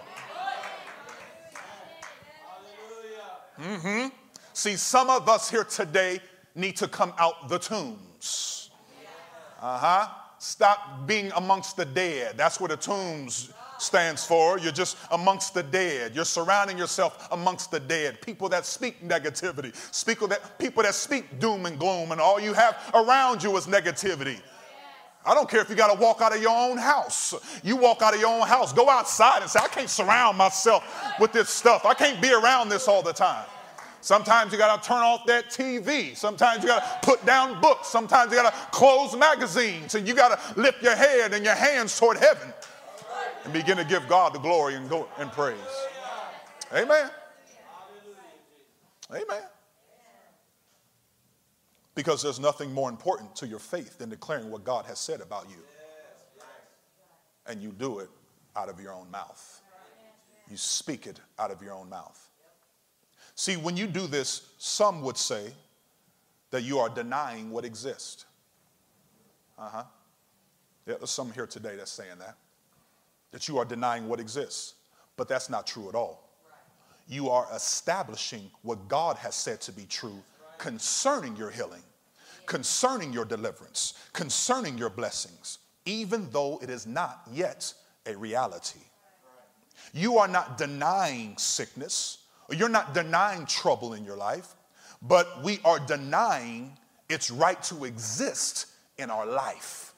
Mm-hmm. 3.60 4.08
See, 4.52 4.76
some 4.76 5.10
of 5.10 5.28
us 5.28 5.50
here 5.50 5.64
today 5.64 6.20
need 6.54 6.76
to 6.76 6.88
come 6.88 7.12
out 7.18 7.48
the 7.48 7.58
tombs. 7.58 8.70
Uh 9.60 9.78
huh. 9.78 10.08
Stop 10.38 11.06
being 11.06 11.32
amongst 11.36 11.76
the 11.76 11.84
dead. 11.84 12.36
That's 12.36 12.60
where 12.60 12.68
the 12.68 12.76
tombs 12.76 13.52
stands 13.78 14.24
for. 14.24 14.58
You're 14.58 14.72
just 14.72 14.96
amongst 15.10 15.54
the 15.54 15.62
dead. 15.62 16.14
You're 16.14 16.24
surrounding 16.24 16.78
yourself 16.78 17.28
amongst 17.32 17.70
the 17.70 17.80
dead. 17.80 18.20
People 18.20 18.48
that 18.50 18.66
speak 18.66 19.06
negativity, 19.06 19.72
people 20.06 20.28
that, 20.28 20.58
people 20.58 20.82
that 20.82 20.94
speak 20.94 21.38
doom 21.38 21.66
and 21.66 21.78
gloom, 21.78 22.12
and 22.12 22.20
all 22.20 22.40
you 22.40 22.52
have 22.52 22.76
around 22.94 23.42
you 23.42 23.56
is 23.56 23.66
negativity. 23.66 24.40
I 25.26 25.32
don't 25.32 25.48
care 25.48 25.60
if 25.60 25.70
you 25.70 25.74
got 25.74 25.92
to 25.94 25.98
walk 25.98 26.20
out 26.20 26.36
of 26.36 26.42
your 26.42 26.54
own 26.54 26.76
house. 26.76 27.34
You 27.62 27.76
walk 27.76 28.02
out 28.02 28.14
of 28.14 28.20
your 28.20 28.28
own 28.28 28.46
house, 28.46 28.72
go 28.72 28.90
outside 28.90 29.40
and 29.40 29.50
say, 29.50 29.58
I 29.62 29.68
can't 29.68 29.88
surround 29.88 30.36
myself 30.36 30.84
with 31.18 31.32
this 31.32 31.48
stuff. 31.48 31.86
I 31.86 31.94
can't 31.94 32.20
be 32.20 32.30
around 32.32 32.68
this 32.68 32.88
all 32.88 33.02
the 33.02 33.12
time. 33.12 33.46
Sometimes 34.02 34.52
you 34.52 34.58
got 34.58 34.82
to 34.82 34.86
turn 34.86 34.98
off 34.98 35.24
that 35.24 35.46
TV. 35.46 36.14
Sometimes 36.14 36.62
you 36.62 36.68
got 36.68 37.02
to 37.02 37.08
put 37.08 37.24
down 37.24 37.58
books. 37.62 37.88
Sometimes 37.88 38.30
you 38.30 38.36
got 38.36 38.52
to 38.52 38.70
close 38.70 39.16
magazines 39.16 39.94
and 39.94 40.06
you 40.06 40.14
got 40.14 40.38
to 40.38 40.60
lift 40.60 40.82
your 40.82 40.94
head 40.94 41.32
and 41.32 41.42
your 41.42 41.54
hands 41.54 41.98
toward 41.98 42.18
heaven 42.18 42.52
and 43.44 43.52
begin 43.52 43.76
to 43.76 43.84
give 43.84 44.08
God 44.08 44.32
the 44.34 44.38
glory 44.38 44.74
and, 44.74 44.88
go, 44.88 45.08
and 45.18 45.30
praise. 45.30 45.58
Amen. 46.72 47.10
Amen. 49.10 49.42
Because 51.94 52.22
there's 52.22 52.40
nothing 52.40 52.72
more 52.72 52.88
important 52.88 53.36
to 53.36 53.46
your 53.46 53.58
faith 53.58 53.98
than 53.98 54.08
declaring 54.08 54.50
what 54.50 54.64
God 54.64 54.86
has 54.86 54.98
said 54.98 55.20
about 55.20 55.48
you. 55.48 55.62
And 57.46 57.62
you 57.62 57.70
do 57.70 57.98
it 58.00 58.08
out 58.56 58.68
of 58.68 58.80
your 58.80 58.92
own 58.92 59.10
mouth. 59.10 59.60
You 60.50 60.56
speak 60.56 61.06
it 61.06 61.20
out 61.38 61.50
of 61.50 61.62
your 61.62 61.74
own 61.74 61.88
mouth. 61.88 62.18
See, 63.34 63.56
when 63.56 63.76
you 63.76 63.86
do 63.86 64.06
this, 64.06 64.48
some 64.58 65.02
would 65.02 65.16
say 65.16 65.52
that 66.50 66.62
you 66.62 66.78
are 66.78 66.88
denying 66.88 67.50
what 67.50 67.64
exists. 67.64 68.24
Uh 69.58 69.68
huh. 69.68 69.82
Yeah, 70.86 70.94
there's 70.98 71.10
some 71.10 71.32
here 71.32 71.46
today 71.46 71.76
that's 71.76 71.92
saying 71.92 72.18
that 72.18 72.36
that 73.34 73.48
you 73.48 73.58
are 73.58 73.64
denying 73.64 74.08
what 74.08 74.20
exists. 74.20 74.74
But 75.16 75.26
that's 75.26 75.50
not 75.50 75.66
true 75.66 75.88
at 75.88 75.96
all. 75.96 76.30
You 77.08 77.30
are 77.30 77.48
establishing 77.52 78.48
what 78.62 78.86
God 78.86 79.16
has 79.16 79.34
said 79.34 79.60
to 79.62 79.72
be 79.72 79.86
true 79.86 80.22
concerning 80.56 81.34
your 81.34 81.50
healing, 81.50 81.82
concerning 82.46 83.12
your 83.12 83.24
deliverance, 83.24 83.94
concerning 84.12 84.78
your 84.78 84.88
blessings, 84.88 85.58
even 85.84 86.30
though 86.30 86.60
it 86.62 86.70
is 86.70 86.86
not 86.86 87.22
yet 87.32 87.74
a 88.06 88.16
reality. 88.16 88.78
You 89.92 90.18
are 90.18 90.28
not 90.28 90.56
denying 90.56 91.36
sickness, 91.36 92.18
or 92.48 92.54
you're 92.54 92.68
not 92.68 92.94
denying 92.94 93.46
trouble 93.46 93.94
in 93.94 94.04
your 94.04 94.16
life, 94.16 94.54
but 95.02 95.42
we 95.42 95.58
are 95.64 95.80
denying 95.80 96.78
its 97.08 97.32
right 97.32 97.60
to 97.64 97.84
exist 97.84 98.66
in 98.96 99.10
our 99.10 99.26
life. 99.26 99.93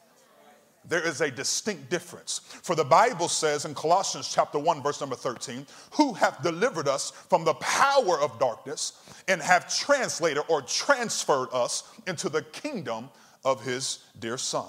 There 0.88 1.06
is 1.06 1.20
a 1.20 1.30
distinct 1.30 1.90
difference. 1.90 2.40
For 2.62 2.76
the 2.76 2.84
Bible 2.84 3.28
says 3.28 3.64
in 3.64 3.74
Colossians 3.74 4.32
chapter 4.32 4.58
1 4.58 4.82
verse 4.82 5.00
number 5.00 5.16
13, 5.16 5.66
who 5.92 6.14
hath 6.14 6.42
delivered 6.42 6.88
us 6.88 7.10
from 7.10 7.44
the 7.44 7.54
power 7.54 8.20
of 8.20 8.38
darkness 8.38 8.92
and 9.28 9.42
have 9.42 9.72
translated 9.74 10.42
or 10.48 10.62
transferred 10.62 11.48
us 11.52 11.84
into 12.06 12.28
the 12.28 12.42
kingdom 12.42 13.08
of 13.44 13.64
his 13.64 14.00
dear 14.18 14.38
son. 14.38 14.66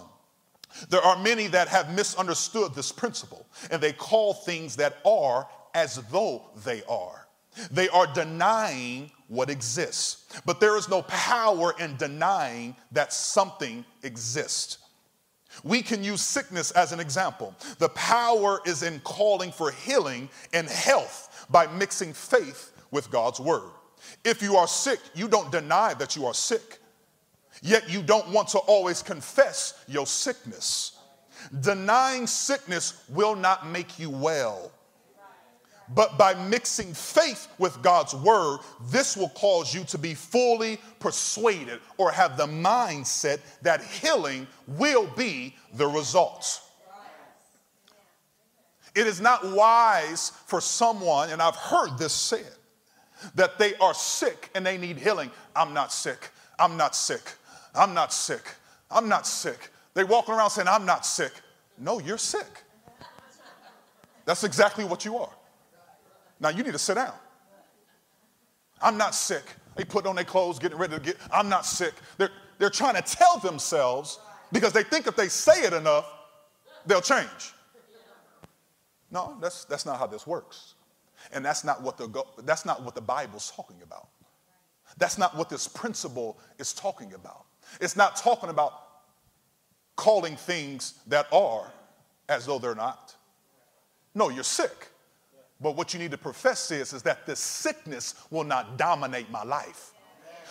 There 0.89 1.01
are 1.01 1.21
many 1.21 1.47
that 1.47 1.67
have 1.67 1.93
misunderstood 1.93 2.73
this 2.73 2.91
principle 2.91 3.45
and 3.71 3.81
they 3.81 3.93
call 3.93 4.33
things 4.33 4.75
that 4.77 4.97
are 5.05 5.47
as 5.73 5.97
though 6.11 6.49
they 6.65 6.83
are. 6.89 7.27
They 7.71 7.89
are 7.89 8.07
denying 8.07 9.11
what 9.27 9.49
exists. 9.49 10.25
But 10.45 10.59
there 10.59 10.77
is 10.77 10.89
no 10.89 11.01
power 11.03 11.73
in 11.79 11.97
denying 11.97 12.75
that 12.91 13.13
something 13.13 13.85
exists. 14.03 14.77
We 15.63 15.81
can 15.81 16.03
use 16.03 16.21
sickness 16.21 16.71
as 16.71 16.91
an 16.91 16.99
example. 16.99 17.55
The 17.79 17.89
power 17.89 18.61
is 18.65 18.83
in 18.83 18.99
calling 19.01 19.51
for 19.51 19.71
healing 19.71 20.29
and 20.53 20.67
health 20.67 21.47
by 21.49 21.67
mixing 21.67 22.13
faith 22.13 22.71
with 22.91 23.11
God's 23.11 23.39
word. 23.39 23.71
If 24.23 24.41
you 24.41 24.55
are 24.55 24.67
sick, 24.67 24.99
you 25.15 25.27
don't 25.27 25.51
deny 25.51 25.93
that 25.95 26.15
you 26.15 26.25
are 26.25 26.33
sick, 26.33 26.79
yet 27.61 27.89
you 27.89 28.01
don't 28.01 28.29
want 28.29 28.49
to 28.49 28.59
always 28.59 29.01
confess 29.01 29.83
your 29.87 30.05
sickness. 30.05 30.99
Denying 31.61 32.27
sickness 32.27 33.03
will 33.09 33.35
not 33.35 33.67
make 33.67 33.99
you 33.99 34.09
well. 34.09 34.71
But 35.93 36.17
by 36.17 36.33
mixing 36.33 36.93
faith 36.93 37.47
with 37.59 37.81
God's 37.81 38.13
word, 38.13 38.59
this 38.89 39.15
will 39.15 39.29
cause 39.29 39.73
you 39.73 39.83
to 39.85 39.97
be 39.97 40.13
fully 40.13 40.79
persuaded 40.99 41.79
or 41.97 42.11
have 42.11 42.35
the 42.35 42.47
mindset 42.47 43.39
that 43.61 43.81
healing 43.81 44.47
will 44.67 45.07
be 45.15 45.55
the 45.75 45.87
result. 45.87 46.61
It 48.95 49.07
is 49.07 49.21
not 49.21 49.45
wise 49.51 50.31
for 50.47 50.59
someone, 50.59 51.29
and 51.29 51.41
I've 51.41 51.55
heard 51.55 51.97
this 51.97 52.13
said, 52.13 52.51
that 53.35 53.57
they 53.57 53.75
are 53.75 53.93
sick 53.93 54.49
and 54.55 54.65
they 54.65 54.77
need 54.77 54.97
healing. 54.97 55.31
I'm 55.55 55.73
not 55.73 55.93
sick. 55.93 56.29
I'm 56.59 56.77
not 56.77 56.95
sick. 56.95 57.33
I'm 57.73 57.93
not 57.93 58.11
sick. 58.11 58.55
I'm 58.89 59.07
not 59.07 59.27
sick. 59.27 59.71
They 59.93 60.03
walk 60.03 60.29
around 60.29 60.49
saying, 60.49 60.67
I'm 60.67 60.85
not 60.85 61.05
sick. 61.05 61.31
No, 61.77 61.99
you're 61.99 62.17
sick. 62.17 62.63
That's 64.25 64.43
exactly 64.43 64.83
what 64.83 65.05
you 65.05 65.17
are. 65.17 65.29
Now 66.39 66.49
you 66.49 66.63
need 66.63 66.73
to 66.73 66.79
sit 66.79 66.95
down. 66.95 67.13
I'm 68.81 68.97
not 68.97 69.15
sick. 69.15 69.43
They 69.75 69.83
put 69.83 70.05
on 70.05 70.15
their 70.15 70.25
clothes, 70.25 70.59
getting 70.59 70.77
ready 70.77 70.95
to 70.95 70.99
get, 70.99 71.17
I'm 71.31 71.49
not 71.49 71.65
sick. 71.65 71.93
They're, 72.17 72.31
they're 72.57 72.69
trying 72.69 72.95
to 72.95 73.01
tell 73.01 73.39
themselves 73.39 74.19
because 74.51 74.73
they 74.73 74.83
think 74.83 75.07
if 75.07 75.15
they 75.15 75.27
say 75.27 75.63
it 75.63 75.73
enough, 75.73 76.11
they'll 76.85 77.01
change. 77.01 77.53
No, 79.11 79.37
that's, 79.41 79.65
that's 79.65 79.85
not 79.85 79.99
how 79.99 80.07
this 80.07 80.27
works. 80.27 80.75
And 81.31 81.43
that's 81.43 81.63
not, 81.63 81.81
what 81.81 81.97
the, 81.97 82.23
that's 82.43 82.65
not 82.65 82.83
what 82.83 82.95
the 82.95 83.01
Bible's 83.01 83.51
talking 83.55 83.81
about. 83.83 84.09
That's 84.97 85.17
not 85.17 85.35
what 85.35 85.49
this 85.49 85.67
principle 85.67 86.39
is 86.57 86.73
talking 86.73 87.13
about. 87.13 87.45
It's 87.81 87.95
not 87.95 88.15
talking 88.15 88.49
about 88.49 88.73
calling 89.95 90.35
things 90.35 90.93
that 91.07 91.27
are 91.31 91.71
as 92.29 92.45
though 92.45 92.59
they're 92.59 92.75
not. 92.75 93.15
No, 94.15 94.29
you're 94.29 94.43
sick. 94.43 94.89
But 95.59 95.75
what 95.75 95.93
you 95.93 95.99
need 95.99 96.11
to 96.11 96.17
profess 96.17 96.69
is, 96.71 96.93
is 96.93 97.01
that 97.03 97.25
this 97.25 97.39
sickness 97.39 98.15
will 98.29 98.43
not 98.43 98.77
dominate 98.77 99.29
my 99.31 99.43
life. 99.43 99.93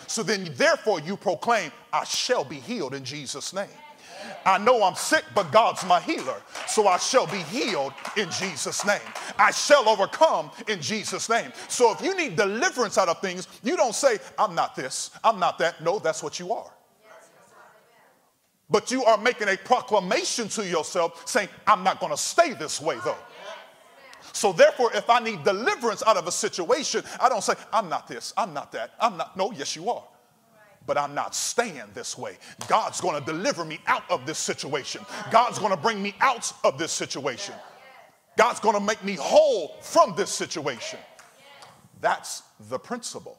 So 0.07 0.23
then, 0.23 0.49
therefore, 0.55 0.99
you 0.99 1.17
proclaim, 1.17 1.71
I 1.91 2.03
shall 2.03 2.43
be 2.43 2.55
healed 2.55 2.93
in 2.93 3.03
Jesus' 3.03 3.53
name. 3.53 3.67
I 4.45 4.57
know 4.57 4.83
I'm 4.83 4.95
sick, 4.95 5.23
but 5.35 5.51
God's 5.51 5.85
my 5.85 5.99
healer. 5.99 6.41
So 6.67 6.87
I 6.87 6.97
shall 6.97 7.27
be 7.27 7.37
healed 7.37 7.93
in 8.15 8.29
Jesus' 8.31 8.85
name. 8.85 8.99
I 9.37 9.51
shall 9.51 9.87
overcome 9.87 10.51
in 10.67 10.81
Jesus' 10.81 11.29
name. 11.29 11.51
So 11.67 11.91
if 11.93 12.01
you 12.01 12.15
need 12.15 12.35
deliverance 12.35 12.97
out 12.97 13.09
of 13.09 13.21
things, 13.21 13.47
you 13.63 13.77
don't 13.77 13.95
say, 13.95 14.17
I'm 14.37 14.55
not 14.55 14.75
this, 14.75 15.11
I'm 15.23 15.39
not 15.39 15.57
that. 15.59 15.81
No, 15.81 15.99
that's 15.99 16.23
what 16.23 16.39
you 16.39 16.51
are. 16.51 16.71
But 18.69 18.91
you 18.91 19.03
are 19.05 19.17
making 19.17 19.47
a 19.47 19.55
proclamation 19.55 20.49
to 20.49 20.67
yourself 20.67 21.27
saying, 21.27 21.47
I'm 21.65 21.83
not 21.83 21.99
going 21.99 22.11
to 22.11 22.17
stay 22.17 22.53
this 22.53 22.81
way 22.81 22.97
though. 23.05 23.15
So 24.33 24.53
therefore, 24.53 24.91
if 24.93 25.09
I 25.09 25.19
need 25.19 25.43
deliverance 25.43 26.03
out 26.05 26.17
of 26.17 26.27
a 26.27 26.31
situation, 26.31 27.03
I 27.19 27.29
don't 27.29 27.43
say, 27.43 27.53
I'm 27.73 27.89
not 27.89 28.07
this, 28.07 28.33
I'm 28.37 28.53
not 28.53 28.71
that, 28.73 28.91
I'm 28.99 29.17
not. 29.17 29.35
No, 29.37 29.51
yes, 29.51 29.75
you 29.75 29.89
are. 29.89 30.03
But 30.85 30.97
I'm 30.97 31.13
not 31.13 31.35
staying 31.35 31.81
this 31.93 32.17
way. 32.17 32.37
God's 32.67 33.01
to 33.01 33.21
deliver 33.25 33.65
me 33.65 33.79
out 33.87 34.03
of 34.09 34.25
this 34.25 34.37
situation. 34.37 35.05
God's 35.31 35.59
to 35.59 35.77
bring 35.77 36.01
me 36.01 36.15
out 36.21 36.53
of 36.63 36.77
this 36.77 36.93
situation. 36.93 37.55
God's 38.37 38.59
to 38.61 38.79
make 38.79 39.03
me 39.03 39.15
whole 39.15 39.75
from 39.81 40.13
this 40.15 40.29
situation. 40.29 40.99
That's 41.99 42.43
the 42.69 42.79
principle. 42.79 43.37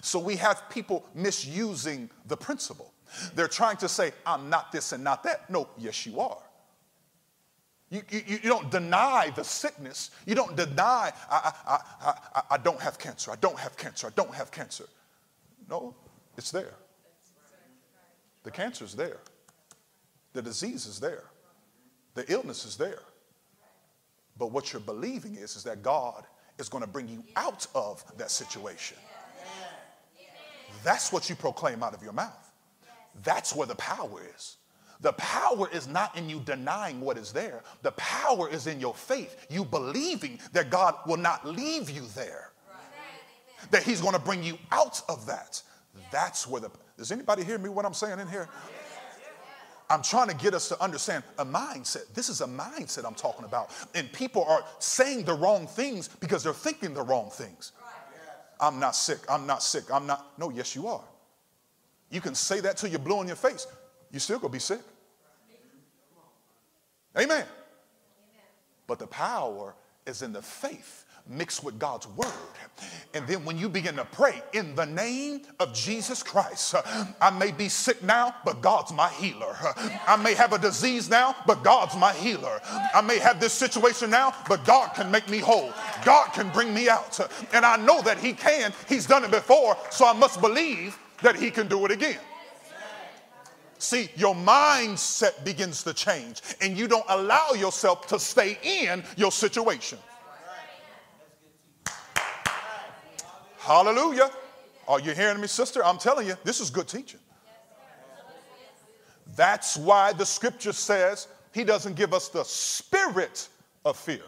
So 0.00 0.18
we 0.18 0.36
have 0.36 0.62
people 0.70 1.04
misusing 1.14 2.08
the 2.26 2.36
principle. 2.36 2.94
They're 3.34 3.48
trying 3.48 3.76
to 3.78 3.88
say, 3.88 4.12
I'm 4.24 4.48
not 4.48 4.72
this 4.72 4.92
and 4.92 5.02
not 5.02 5.24
that. 5.24 5.50
No, 5.50 5.68
yes, 5.76 6.06
you 6.06 6.20
are. 6.20 6.38
You, 7.90 8.02
you, 8.08 8.22
you, 8.26 8.38
don't 8.48 8.70
deny 8.70 9.32
the 9.34 9.42
sickness. 9.42 10.12
You 10.24 10.36
don't 10.36 10.56
deny, 10.56 11.12
I, 11.28 11.52
I, 11.66 11.78
I, 12.36 12.42
I 12.52 12.56
don't 12.56 12.80
have 12.80 13.00
cancer. 13.00 13.32
I 13.32 13.36
don't 13.36 13.58
have 13.58 13.76
cancer. 13.76 14.06
I 14.06 14.10
don't 14.14 14.32
have 14.32 14.52
cancer. 14.52 14.84
No, 15.68 15.94
it's 16.38 16.52
there. 16.52 16.74
The 18.44 18.50
cancer 18.52 18.84
is 18.84 18.94
there. 18.94 19.18
The 20.34 20.42
disease 20.42 20.86
is 20.86 21.00
there. 21.00 21.24
The 22.14 22.30
illness 22.32 22.64
is 22.64 22.76
there. 22.76 23.02
But 24.38 24.52
what 24.52 24.72
you're 24.72 24.80
believing 24.80 25.34
is, 25.34 25.56
is 25.56 25.64
that 25.64 25.82
God 25.82 26.24
is 26.58 26.68
going 26.68 26.84
to 26.84 26.88
bring 26.88 27.08
you 27.08 27.24
out 27.34 27.66
of 27.74 28.04
that 28.18 28.30
situation. 28.30 28.96
That's 30.84 31.12
what 31.12 31.28
you 31.28 31.34
proclaim 31.34 31.82
out 31.82 31.94
of 31.94 32.02
your 32.02 32.12
mouth. 32.12 32.52
That's 33.22 33.54
where 33.54 33.66
the 33.66 33.74
power 33.74 34.22
is. 34.36 34.56
The 35.00 35.12
power 35.14 35.68
is 35.70 35.88
not 35.88 36.16
in 36.16 36.28
you 36.28 36.40
denying 36.40 37.00
what 37.00 37.16
is 37.16 37.32
there. 37.32 37.62
The 37.82 37.92
power 37.92 38.50
is 38.50 38.66
in 38.66 38.80
your 38.80 38.94
faith, 38.94 39.46
you 39.48 39.64
believing 39.64 40.38
that 40.52 40.70
God 40.70 40.94
will 41.06 41.16
not 41.16 41.46
leave 41.46 41.88
you 41.88 42.02
there, 42.14 42.50
right. 42.68 43.70
that 43.70 43.82
He's 43.82 44.00
going 44.00 44.12
to 44.12 44.20
bring 44.20 44.42
you 44.42 44.58
out 44.70 45.00
of 45.08 45.26
that. 45.26 45.62
That's 46.10 46.46
where 46.46 46.60
the. 46.60 46.70
Does 46.98 47.12
anybody 47.12 47.44
hear 47.44 47.58
me 47.58 47.70
what 47.70 47.86
I'm 47.86 47.94
saying 47.94 48.18
in 48.18 48.28
here? 48.28 48.48
I'm 49.88 50.02
trying 50.02 50.28
to 50.28 50.36
get 50.36 50.54
us 50.54 50.68
to 50.68 50.80
understand 50.80 51.24
a 51.38 51.44
mindset. 51.44 52.12
This 52.14 52.28
is 52.28 52.42
a 52.42 52.46
mindset 52.46 53.04
I'm 53.04 53.14
talking 53.14 53.44
about. 53.44 53.70
And 53.94 54.12
people 54.12 54.44
are 54.44 54.62
saying 54.78 55.24
the 55.24 55.34
wrong 55.34 55.66
things 55.66 56.08
because 56.08 56.44
they're 56.44 56.52
thinking 56.52 56.94
the 56.94 57.02
wrong 57.02 57.30
things. 57.30 57.72
I'm 58.60 58.78
not 58.78 58.94
sick. 58.94 59.18
I'm 59.28 59.46
not 59.46 59.62
sick. 59.62 59.84
I'm 59.92 60.06
not. 60.06 60.38
No, 60.38 60.50
yes, 60.50 60.76
you 60.76 60.86
are. 60.86 61.02
You 62.10 62.20
can 62.20 62.34
say 62.34 62.60
that 62.60 62.76
till 62.76 62.90
you're 62.90 62.98
blue 62.98 63.20
in 63.22 63.26
your 63.26 63.36
face 63.36 63.66
you 64.10 64.18
still 64.18 64.38
gonna 64.38 64.52
be 64.52 64.58
sick. 64.58 64.80
Amen. 67.16 67.28
Amen. 67.30 67.46
But 68.86 68.98
the 68.98 69.06
power 69.06 69.74
is 70.06 70.22
in 70.22 70.32
the 70.32 70.42
faith 70.42 71.04
mixed 71.28 71.62
with 71.62 71.78
God's 71.78 72.08
word. 72.08 72.32
And 73.14 73.26
then 73.26 73.44
when 73.44 73.58
you 73.58 73.68
begin 73.68 73.96
to 73.96 74.04
pray 74.04 74.42
in 74.52 74.74
the 74.74 74.86
name 74.86 75.42
of 75.58 75.72
Jesus 75.72 76.22
Christ, 76.22 76.74
uh, 76.74 76.82
I 77.20 77.30
may 77.30 77.52
be 77.52 77.68
sick 77.68 78.02
now, 78.02 78.34
but 78.44 78.60
God's 78.60 78.92
my 78.92 79.08
healer. 79.10 79.56
I 80.06 80.16
may 80.16 80.34
have 80.34 80.52
a 80.52 80.58
disease 80.58 81.08
now, 81.08 81.36
but 81.46 81.62
God's 81.62 81.96
my 81.96 82.12
healer. 82.12 82.60
I 82.94 83.00
may 83.00 83.18
have 83.18 83.40
this 83.40 83.52
situation 83.52 84.10
now, 84.10 84.34
but 84.48 84.64
God 84.64 84.94
can 84.94 85.10
make 85.10 85.28
me 85.28 85.38
whole. 85.38 85.72
God 86.04 86.32
can 86.32 86.48
bring 86.50 86.74
me 86.74 86.88
out. 86.88 87.20
And 87.52 87.64
I 87.64 87.76
know 87.76 88.02
that 88.02 88.18
He 88.18 88.32
can. 88.32 88.72
He's 88.88 89.06
done 89.06 89.24
it 89.24 89.30
before, 89.30 89.76
so 89.90 90.06
I 90.06 90.12
must 90.12 90.40
believe 90.40 90.98
that 91.22 91.36
He 91.36 91.50
can 91.50 91.68
do 91.68 91.84
it 91.84 91.90
again. 91.90 92.18
See, 93.80 94.10
your 94.14 94.34
mindset 94.34 95.42
begins 95.42 95.82
to 95.84 95.94
change 95.94 96.42
and 96.60 96.76
you 96.76 96.86
don't 96.86 97.06
allow 97.08 97.52
yourself 97.56 98.06
to 98.08 98.18
stay 98.18 98.58
in 98.62 99.02
your 99.16 99.32
situation. 99.32 99.98
Hallelujah. 103.56 104.30
Are 104.86 105.00
you 105.00 105.12
hearing 105.14 105.40
me, 105.40 105.46
sister? 105.46 105.82
I'm 105.82 105.96
telling 105.96 106.26
you, 106.26 106.34
this 106.44 106.60
is 106.60 106.68
good 106.68 106.88
teaching. 106.88 107.20
That's 109.34 109.78
why 109.78 110.12
the 110.12 110.26
scripture 110.26 110.74
says 110.74 111.28
he 111.54 111.64
doesn't 111.64 111.96
give 111.96 112.12
us 112.12 112.28
the 112.28 112.44
spirit 112.44 113.48
of 113.86 113.96
fear. 113.96 114.20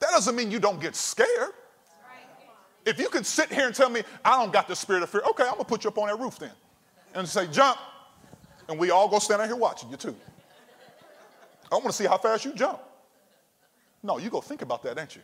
That 0.00 0.08
doesn't 0.10 0.34
mean 0.34 0.50
you 0.50 0.58
don't 0.58 0.80
get 0.80 0.96
scared. 0.96 1.52
If 2.86 2.98
you 2.98 3.10
can 3.10 3.24
sit 3.24 3.52
here 3.52 3.66
and 3.66 3.74
tell 3.74 3.90
me, 3.90 4.04
I 4.24 4.38
don't 4.40 4.54
got 4.54 4.68
the 4.68 4.76
spirit 4.76 5.02
of 5.02 5.10
fear, 5.10 5.20
okay, 5.28 5.42
I'm 5.42 5.52
gonna 5.52 5.64
put 5.64 5.84
you 5.84 5.88
up 5.88 5.98
on 5.98 6.08
that 6.08 6.18
roof 6.18 6.38
then. 6.38 6.52
And 7.14 7.28
say, 7.28 7.46
jump. 7.48 7.78
And 8.68 8.78
we 8.78 8.90
all 8.90 9.08
go 9.08 9.18
stand 9.18 9.40
out 9.40 9.48
here 9.48 9.56
watching 9.56 9.90
you 9.90 9.96
too. 9.96 10.14
I 11.70 11.76
wanna 11.76 11.92
see 11.92 12.06
how 12.06 12.18
fast 12.18 12.44
you 12.44 12.54
jump. 12.54 12.80
No, 14.02 14.18
you 14.18 14.30
go 14.30 14.40
think 14.40 14.62
about 14.62 14.82
that, 14.84 14.98
ain't 14.98 15.16
you? 15.16 15.22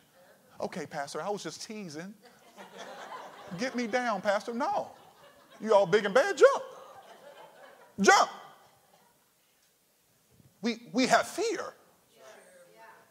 Okay, 0.61 0.87
Pastor, 0.87 1.23
I 1.23 1.29
was 1.29 1.43
just 1.43 1.65
teasing. 1.65 2.15
Get 3.59 3.75
me 3.75 3.87
down, 3.87 4.21
Pastor. 4.21 4.53
No. 4.53 4.91
You 5.61 5.75
all 5.75 5.87
big 5.87 6.05
and 6.05 6.15
bad, 6.15 6.37
jump. 6.37 6.63
Jump. 8.01 8.31
We, 10.61 10.79
we 10.93 11.07
have 11.07 11.29
fear, 11.29 11.75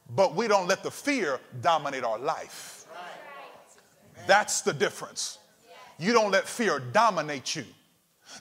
but 0.09 0.35
we 0.35 0.47
don't 0.47 0.67
let 0.67 0.83
the 0.83 0.91
fear 0.91 1.39
dominate 1.61 2.03
our 2.03 2.17
life. 2.17 2.85
That's 4.25 4.61
the 4.61 4.73
difference. 4.73 5.37
You 5.99 6.13
don't 6.13 6.31
let 6.31 6.47
fear 6.47 6.79
dominate 6.79 7.55
you 7.55 7.65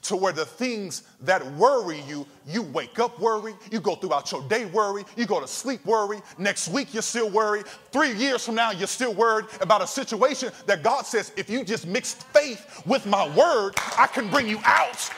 to 0.02 0.16
where 0.16 0.32
the 0.32 0.44
things 0.44 1.02
that 1.20 1.44
worry 1.52 2.00
you, 2.08 2.26
you 2.46 2.62
wake 2.62 2.98
up 2.98 3.18
worry, 3.20 3.54
you 3.70 3.80
go 3.80 3.94
throughout 3.94 4.30
your 4.32 4.42
day 4.48 4.64
worry, 4.66 5.04
you 5.16 5.26
go 5.26 5.40
to 5.40 5.46
sleep 5.46 5.84
worry, 5.84 6.20
next 6.38 6.68
week 6.68 6.92
you're 6.92 7.02
still 7.02 7.30
worried, 7.30 7.66
three 7.92 8.12
years 8.12 8.44
from 8.44 8.54
now 8.54 8.70
you're 8.70 8.86
still 8.86 9.14
worried 9.14 9.46
about 9.60 9.82
a 9.82 9.86
situation 9.86 10.50
that 10.66 10.82
God 10.82 11.06
says, 11.06 11.32
if 11.36 11.48
you 11.50 11.64
just 11.64 11.86
mix 11.86 12.14
faith 12.14 12.82
with 12.86 13.06
my 13.06 13.26
word, 13.36 13.74
I 13.98 14.06
can 14.06 14.30
bring 14.30 14.48
you 14.48 14.58
out 14.64 15.10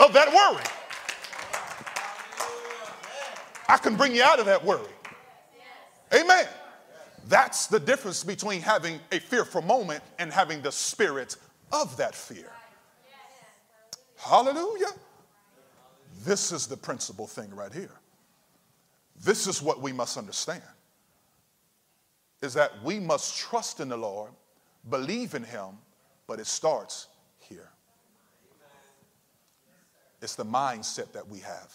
of 0.00 0.12
that 0.12 0.28
worry. 0.28 0.64
I 3.68 3.78
can 3.78 3.96
bring 3.96 4.14
you 4.14 4.22
out 4.22 4.38
of 4.38 4.46
that 4.46 4.64
worry. 4.64 4.90
Amen. 6.14 6.46
That's 7.28 7.66
the 7.68 7.80
difference 7.80 8.24
between 8.24 8.60
having 8.60 9.00
a 9.12 9.18
fearful 9.18 9.62
moment 9.62 10.02
and 10.18 10.32
having 10.32 10.60
the 10.60 10.72
spirit 10.72 11.36
of 11.72 11.96
that 11.96 12.14
fear. 12.14 12.50
Hallelujah. 14.24 14.92
This 16.24 16.52
is 16.52 16.66
the 16.66 16.76
principal 16.76 17.26
thing 17.26 17.54
right 17.54 17.72
here. 17.72 18.00
This 19.24 19.46
is 19.46 19.60
what 19.60 19.80
we 19.80 19.92
must 19.92 20.16
understand 20.16 20.62
is 22.42 22.54
that 22.54 22.72
we 22.82 22.98
must 22.98 23.38
trust 23.38 23.80
in 23.80 23.88
the 23.88 23.96
Lord, 23.96 24.32
believe 24.90 25.34
in 25.34 25.44
him, 25.44 25.78
but 26.26 26.40
it 26.40 26.46
starts 26.46 27.06
here. 27.38 27.70
It's 30.20 30.34
the 30.34 30.44
mindset 30.44 31.12
that 31.12 31.26
we 31.26 31.38
have. 31.38 31.72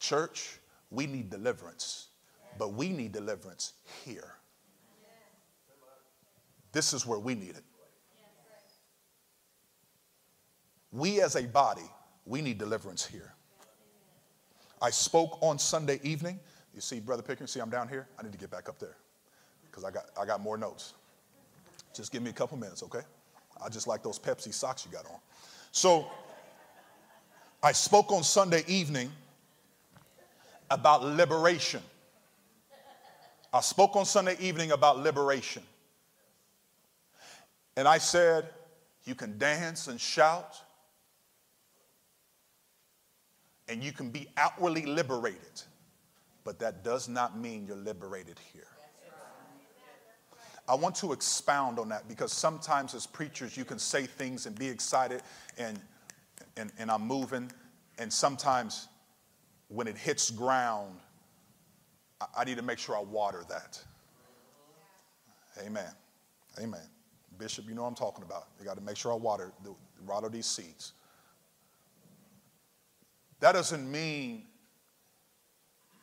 Church, 0.00 0.58
we 0.90 1.06
need 1.06 1.30
deliverance, 1.30 2.08
but 2.58 2.72
we 2.74 2.88
need 2.88 3.12
deliverance 3.12 3.74
here. 4.04 4.34
This 6.72 6.92
is 6.92 7.06
where 7.06 7.18
we 7.18 7.34
need 7.34 7.50
it. 7.50 7.64
We 10.92 11.20
as 11.20 11.36
a 11.36 11.42
body, 11.46 11.88
we 12.24 12.40
need 12.40 12.58
deliverance 12.58 13.04
here. 13.04 13.34
I 14.80 14.90
spoke 14.90 15.38
on 15.42 15.58
Sunday 15.58 16.00
evening. 16.02 16.38
You 16.74 16.80
see, 16.80 17.00
Brother 17.00 17.22
Pickering, 17.22 17.48
see 17.48 17.60
I'm 17.60 17.70
down 17.70 17.88
here? 17.88 18.06
I 18.18 18.22
need 18.22 18.32
to 18.32 18.38
get 18.38 18.50
back 18.50 18.68
up 18.68 18.78
there 18.78 18.96
because 19.70 19.84
I 19.84 19.90
got, 19.90 20.04
I 20.20 20.24
got 20.24 20.40
more 20.40 20.56
notes. 20.56 20.94
Just 21.94 22.12
give 22.12 22.22
me 22.22 22.30
a 22.30 22.32
couple 22.34 22.56
minutes, 22.56 22.82
okay? 22.82 23.00
I 23.62 23.68
just 23.68 23.86
like 23.86 24.02
those 24.02 24.18
Pepsi 24.18 24.54
socks 24.54 24.86
you 24.86 24.92
got 24.92 25.04
on. 25.06 25.18
So 25.72 26.06
I 27.62 27.72
spoke 27.72 28.12
on 28.12 28.22
Sunday 28.22 28.62
evening 28.68 29.10
about 30.70 31.04
liberation. 31.04 31.82
I 33.52 33.60
spoke 33.60 33.96
on 33.96 34.04
Sunday 34.04 34.36
evening 34.38 34.72
about 34.72 34.98
liberation. 34.98 35.62
And 37.76 37.88
I 37.88 37.98
said, 37.98 38.48
you 39.04 39.14
can 39.14 39.38
dance 39.38 39.88
and 39.88 40.00
shout, 40.00 40.60
and 43.68 43.82
you 43.82 43.92
can 43.92 44.10
be 44.10 44.28
outwardly 44.36 44.86
liberated, 44.86 45.62
but 46.44 46.58
that 46.58 46.82
does 46.82 47.08
not 47.08 47.38
mean 47.38 47.66
you're 47.66 47.76
liberated 47.76 48.38
here. 48.52 48.66
I 50.68 50.74
want 50.74 50.94
to 50.96 51.12
expound 51.12 51.78
on 51.78 51.88
that 51.88 52.08
because 52.08 52.30
sometimes 52.30 52.94
as 52.94 53.06
preachers, 53.06 53.56
you 53.56 53.64
can 53.64 53.78
say 53.78 54.04
things 54.04 54.44
and 54.44 54.58
be 54.58 54.68
excited 54.68 55.22
and, 55.56 55.80
and, 56.56 56.70
and 56.78 56.90
I'm 56.90 57.06
moving, 57.06 57.50
and 57.98 58.12
sometimes 58.12 58.88
when 59.68 59.86
it 59.86 59.96
hits 59.96 60.30
ground, 60.30 60.98
I 62.36 62.44
need 62.44 62.56
to 62.56 62.62
make 62.62 62.78
sure 62.78 62.96
I 62.96 63.00
water 63.00 63.44
that. 63.48 63.82
Amen. 65.64 65.90
Amen. 66.60 66.80
Bishop, 67.38 67.66
you 67.68 67.74
know 67.74 67.82
what 67.82 67.88
I'm 67.88 67.94
talking 67.94 68.24
about. 68.24 68.48
You 68.58 68.66
got 68.66 68.76
to 68.76 68.82
make 68.82 68.96
sure 68.96 69.12
I 69.12 69.16
water, 69.16 69.52
the, 69.64 69.74
water 70.06 70.28
these 70.28 70.46
seeds. 70.46 70.92
That 73.40 73.52
doesn't 73.52 73.90
mean 73.90 74.44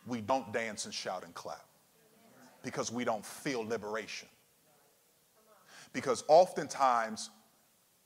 we 0.08 0.22
don't 0.22 0.52
dance 0.54 0.86
and 0.86 0.94
shout 0.94 1.24
and 1.24 1.34
clap 1.34 1.66
because 2.64 2.92
we 2.92 3.04
don't 3.04 3.26
feel 3.26 3.66
liberation. 3.66 4.28
Because 5.94 6.24
oftentimes, 6.28 7.30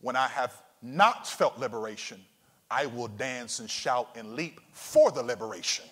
when 0.01 0.15
I 0.15 0.27
have 0.27 0.53
not 0.81 1.27
felt 1.27 1.57
liberation, 1.57 2.21
I 2.71 2.85
will 2.85 3.07
dance 3.07 3.59
and 3.59 3.69
shout 3.69 4.09
and 4.15 4.35
leap 4.35 4.59
for 4.71 5.11
the 5.11 5.23
liberation. 5.23 5.85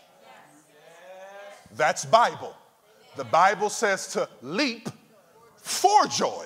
That's 1.75 2.05
Bible. 2.05 2.55
The 3.15 3.23
Bible 3.25 3.69
says 3.69 4.07
to 4.09 4.29
leap 4.41 4.89
for 5.57 6.05
joy. 6.05 6.45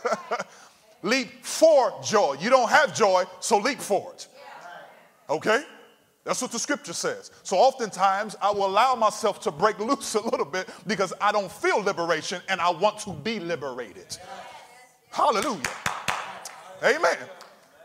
leap 1.02 1.44
for 1.44 1.92
joy. 2.02 2.36
You 2.40 2.50
don't 2.50 2.70
have 2.70 2.94
joy, 2.94 3.24
so 3.40 3.58
leap 3.58 3.78
for 3.78 4.12
it. 4.14 4.26
Okay? 5.28 5.62
That's 6.24 6.40
what 6.40 6.52
the 6.52 6.58
scripture 6.58 6.92
says. 6.92 7.32
So 7.42 7.56
oftentimes 7.56 8.36
I 8.40 8.50
will 8.52 8.66
allow 8.66 8.94
myself 8.94 9.40
to 9.42 9.50
break 9.50 9.78
loose 9.78 10.14
a 10.14 10.20
little 10.22 10.46
bit 10.46 10.68
because 10.86 11.12
I 11.20 11.32
don't 11.32 11.50
feel 11.50 11.78
liberation 11.82 12.40
and 12.48 12.60
I 12.60 12.70
want 12.70 12.98
to 13.00 13.12
be 13.12 13.40
liberated. 13.40 14.16
Hallelujah. 15.10 15.62
Amen. 16.82 17.18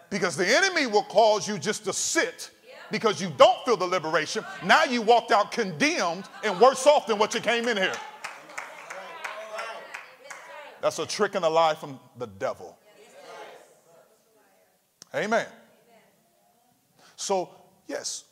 Because 0.09 0.37
the 0.37 0.47
enemy 0.47 0.87
will 0.87 1.03
cause 1.03 1.47
you 1.47 1.57
just 1.57 1.83
to 1.85 1.93
sit 1.93 2.51
because 2.91 3.21
you 3.21 3.31
don't 3.37 3.57
feel 3.65 3.75
the 3.75 3.85
liberation. 3.85 4.45
Now 4.63 4.85
you 4.85 5.01
walked 5.01 5.31
out 5.31 5.51
condemned 5.51 6.25
and 6.43 6.59
worse 6.59 6.85
off 6.87 7.07
than 7.07 7.17
what 7.17 7.33
you 7.33 7.41
came 7.41 7.67
in 7.67 7.75
here. 7.77 7.93
That's 10.81 10.99
a 10.99 11.05
trick 11.05 11.35
and 11.35 11.43
a 11.43 11.49
lie 11.49 11.75
from 11.75 11.99
the 12.17 12.27
devil. 12.27 12.77
Amen. 15.13 15.47
So, 17.15 17.49
yes, 17.87 18.25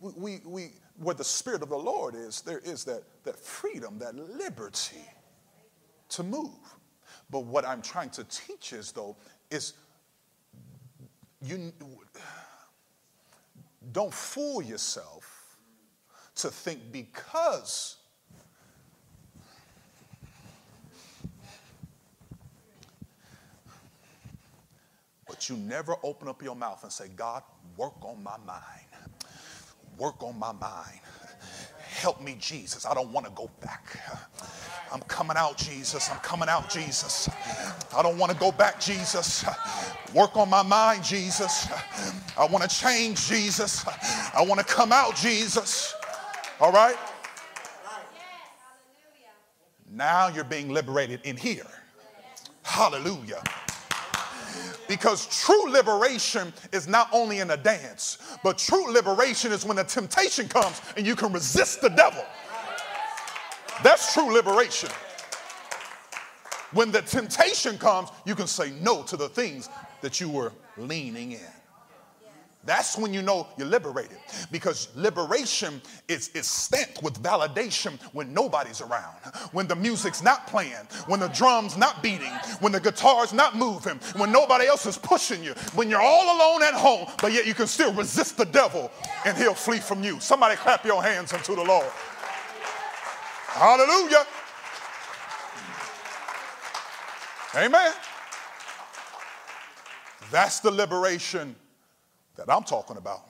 we, 0.00 0.40
we, 0.44 0.72
where 0.98 1.14
the 1.14 1.24
Spirit 1.24 1.62
of 1.62 1.68
the 1.68 1.76
Lord 1.76 2.14
is, 2.14 2.42
there 2.42 2.60
is 2.60 2.84
that, 2.84 3.02
that 3.24 3.38
freedom, 3.38 3.98
that 3.98 4.14
liberty 4.14 5.04
to 6.10 6.22
move. 6.22 6.50
But 7.30 7.40
what 7.40 7.66
I'm 7.66 7.82
trying 7.82 8.10
to 8.10 8.24
teach 8.24 8.72
is, 8.72 8.92
though, 8.92 9.16
is 9.50 9.74
you 11.42 11.72
don't 13.92 14.12
fool 14.12 14.62
yourself 14.62 15.56
to 16.36 16.50
think 16.50 16.92
because 16.92 17.96
but 25.26 25.48
you 25.48 25.56
never 25.56 25.96
open 26.02 26.28
up 26.28 26.42
your 26.42 26.56
mouth 26.56 26.82
and 26.82 26.92
say, 26.92 27.08
God, 27.14 27.42
work 27.76 28.02
on 28.02 28.22
my 28.22 28.36
mind. 28.46 28.85
Work 29.98 30.22
on 30.22 30.38
my 30.38 30.52
mind. 30.52 31.00
Help 31.88 32.20
me, 32.20 32.36
Jesus. 32.38 32.84
I 32.84 32.94
don't 32.94 33.10
want 33.10 33.26
to 33.26 33.32
go 33.32 33.50
back. 33.60 33.98
I'm 34.92 35.00
coming 35.02 35.36
out, 35.36 35.56
Jesus. 35.56 36.10
I'm 36.10 36.18
coming 36.18 36.48
out, 36.48 36.70
Jesus. 36.70 37.28
I 37.96 38.02
don't 38.02 38.18
want 38.18 38.30
to 38.30 38.38
go 38.38 38.52
back, 38.52 38.78
Jesus. 38.78 39.44
Work 40.14 40.36
on 40.36 40.50
my 40.50 40.62
mind, 40.62 41.02
Jesus. 41.02 41.68
I 42.36 42.46
want 42.46 42.68
to 42.68 42.68
change, 42.68 43.26
Jesus. 43.26 43.84
I 44.34 44.44
want 44.46 44.60
to 44.60 44.66
come 44.66 44.92
out, 44.92 45.16
Jesus. 45.16 45.94
All 46.60 46.72
right? 46.72 46.96
Now 49.90 50.28
you're 50.28 50.44
being 50.44 50.68
liberated 50.68 51.20
in 51.24 51.36
here. 51.36 51.66
Hallelujah. 52.62 53.42
Because 54.88 55.26
true 55.26 55.70
liberation 55.70 56.52
is 56.72 56.86
not 56.86 57.08
only 57.12 57.40
in 57.40 57.50
a 57.50 57.56
dance, 57.56 58.18
but 58.42 58.58
true 58.58 58.92
liberation 58.92 59.52
is 59.52 59.64
when 59.64 59.78
a 59.78 59.84
temptation 59.84 60.48
comes 60.48 60.80
and 60.96 61.06
you 61.06 61.16
can 61.16 61.32
resist 61.32 61.80
the 61.80 61.90
devil. 61.90 62.24
That's 63.82 64.12
true 64.14 64.32
liberation. 64.32 64.90
When 66.72 66.90
the 66.90 67.02
temptation 67.02 67.78
comes, 67.78 68.10
you 68.24 68.34
can 68.34 68.46
say 68.46 68.72
no 68.80 69.02
to 69.04 69.16
the 69.16 69.28
things 69.28 69.68
that 70.02 70.20
you 70.20 70.28
were 70.28 70.52
leaning 70.76 71.32
in. 71.32 71.55
That's 72.66 72.98
when 72.98 73.14
you 73.14 73.22
know 73.22 73.46
you're 73.56 73.68
liberated. 73.68 74.18
Because 74.50 74.88
liberation 74.96 75.80
is, 76.08 76.28
is 76.30 76.46
stamped 76.46 77.02
with 77.02 77.22
validation 77.22 78.00
when 78.12 78.34
nobody's 78.34 78.80
around, 78.80 79.14
when 79.52 79.68
the 79.68 79.76
music's 79.76 80.22
not 80.22 80.46
playing, 80.48 80.74
when 81.06 81.20
the 81.20 81.28
drum's 81.28 81.78
not 81.78 82.02
beating, 82.02 82.32
when 82.60 82.72
the 82.72 82.80
guitar's 82.80 83.32
not 83.32 83.56
moving, 83.56 84.00
when 84.16 84.32
nobody 84.32 84.66
else 84.66 84.84
is 84.84 84.98
pushing 84.98 85.42
you, 85.44 85.52
when 85.74 85.88
you're 85.88 86.02
all 86.02 86.36
alone 86.36 86.62
at 86.64 86.74
home, 86.74 87.06
but 87.22 87.32
yet 87.32 87.46
you 87.46 87.54
can 87.54 87.68
still 87.68 87.92
resist 87.94 88.36
the 88.36 88.44
devil 88.44 88.90
and 89.24 89.36
he'll 89.38 89.54
flee 89.54 89.78
from 89.78 90.02
you. 90.02 90.18
Somebody 90.18 90.56
clap 90.56 90.84
your 90.84 91.02
hands 91.02 91.32
unto 91.32 91.54
the 91.54 91.64
Lord. 91.64 91.86
Hallelujah. 93.46 94.26
Amen. 97.54 97.92
That's 100.30 100.60
the 100.60 100.70
liberation 100.70 101.54
that 102.36 102.50
I'm 102.50 102.62
talking 102.64 102.96
about. 102.96 103.22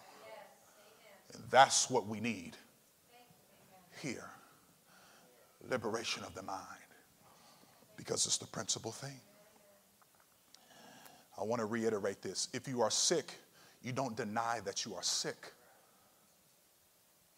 And 1.35 1.43
that's 1.51 1.91
what 1.91 2.07
we 2.07 2.21
need 2.21 2.57
here 4.01 4.31
liberation 5.69 6.23
of 6.25 6.35
the 6.35 6.43
mind, 6.43 6.61
because 7.97 8.27
it's 8.27 8.39
the 8.39 8.47
principal 8.47 8.93
thing. 8.93 9.21
I 11.39 11.45
want 11.45 11.61
to 11.61 11.67
reiterate 11.67 12.23
this. 12.23 12.49
If 12.53 12.69
you 12.69 12.81
are 12.83 12.91
sick, 12.91 13.33
you 13.83 13.93
don't 13.93 14.17
deny 14.17 14.61
that 14.65 14.85
you 14.85 14.95
are 14.95 15.03
sick. 15.03 15.53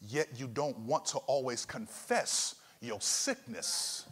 Yet 0.00 0.28
you 0.36 0.46
don't 0.46 0.78
want 0.80 1.06
to 1.06 1.18
always 1.18 1.64
confess 1.64 2.56
your 2.80 3.00
sickness. 3.00 4.06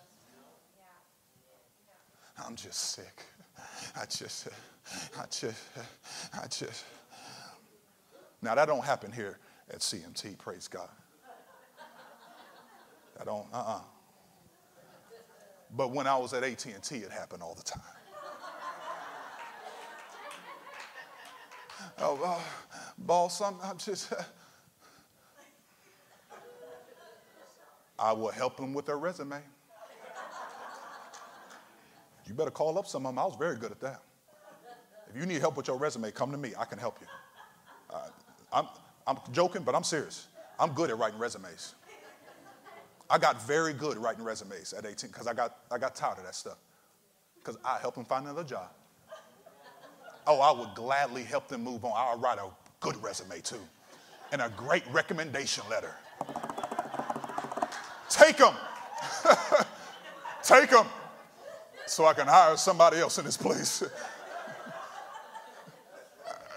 I'm 2.45 2.57
just 2.57 2.92
sick. 2.92 3.23
I 3.97 4.05
just, 4.07 4.49
I 5.19 5.27
just, 5.31 5.62
I 6.35 6.47
just. 6.49 6.85
Now 8.42 8.55
that 8.55 8.66
don't 8.66 8.85
happen 8.85 9.11
here 9.12 9.38
at 9.70 9.81
CMT, 9.81 10.38
praise 10.38 10.68
God. 10.68 10.88
I 13.20 13.25
don't, 13.25 13.46
uh-uh. 13.53 13.81
But 15.75 15.90
when 15.90 16.07
I 16.07 16.16
was 16.16 16.33
at 16.33 16.44
AT&T, 16.44 16.96
it 16.96 17.11
happened 17.11 17.42
all 17.42 17.55
the 17.55 17.62
time. 17.62 17.83
oh, 21.99 22.20
uh, 22.25 22.40
boss, 22.99 23.40
I'm, 23.40 23.57
I'm 23.62 23.79
just. 23.79 24.12
I 27.99 28.12
will 28.12 28.31
help 28.31 28.57
them 28.59 28.75
with 28.75 28.87
their 28.87 28.99
resume. 28.99 29.40
You 32.27 32.35
better 32.35 32.51
call 32.51 32.79
up 32.79 32.87
some 32.87 33.07
of 33.07 33.14
them. 33.14 33.18
I 33.18 33.25
was 33.25 33.37
very 33.37 33.57
good 33.57 33.70
at 33.70 33.81
that. 33.81 34.03
If 35.09 35.16
you 35.18 35.27
need 35.27 35.40
help 35.40 35.57
with 35.57 35.68
your 35.68 35.79
resume, 35.79 36.11
come 36.11 36.33
to 36.33 36.38
me. 36.38 36.53
I 36.59 36.64
can 36.64 36.79
help 36.79 36.99
you. 37.01 37.07
Uh, 37.88 38.09
I'm, 38.52 38.66
I'm 39.06 39.18
joking, 39.32 39.62
but 39.62 39.74
I'm 39.74 39.85
serious. 39.85 40.28
I'm 40.59 40.72
good 40.72 40.90
at 40.90 40.98
writing 40.98 41.18
resumes. 41.18 41.74
I 43.09 43.18
got 43.18 43.46
very 43.46 43.72
good 43.72 43.96
at 43.96 44.02
writing 44.02 44.24
resumes 44.24 44.72
at 44.72 44.85
18 44.85 45.11
because 45.11 45.26
I 45.26 45.35
got, 45.35 45.59
I 45.70 45.78
got 45.78 45.94
tired 45.94 46.18
of 46.18 46.24
that 46.24 46.35
stuff. 46.35 46.59
Because 47.37 47.56
I 47.64 47.78
help 47.78 47.94
them 47.94 48.04
find 48.04 48.24
another 48.24 48.42
job. 48.42 48.70
Oh, 50.26 50.40
I 50.40 50.50
would 50.59 50.74
gladly 50.74 51.22
help 51.22 51.46
them 51.46 51.62
move 51.62 51.85
on. 51.85 51.92
I'll 51.94 52.18
write 52.18 52.38
a 52.38 52.48
good 52.80 53.00
resume 53.02 53.40
too, 53.40 53.61
and 54.32 54.42
a 54.42 54.52
great 54.56 54.82
recommendation 54.90 55.62
letter. 55.70 55.94
Take 58.09 58.38
them. 58.38 58.54
Take 60.42 60.70
them 60.70 60.87
so 61.87 62.06
I 62.06 62.14
can 62.14 62.26
hire 62.26 62.56
somebody 62.56 62.98
else 62.98 63.18
in 63.18 63.24
this 63.24 63.37
place. 63.37 63.85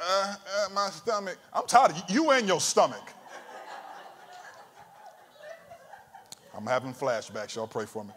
uh, 0.10 0.36
uh, 0.65 0.69
my 0.74 0.89
stomach. 0.89 1.38
I'm 1.54 1.65
tired 1.67 1.91
of 1.91 1.98
you, 1.98 2.24
you 2.24 2.32
and 2.32 2.48
your 2.48 2.60
stomach. 2.60 3.13
I'm 6.56 6.65
having 6.65 6.93
flashbacks. 6.93 7.56
Y'all 7.56 7.67
pray 7.67 7.86
for 7.86 8.04
me. 8.04 8.12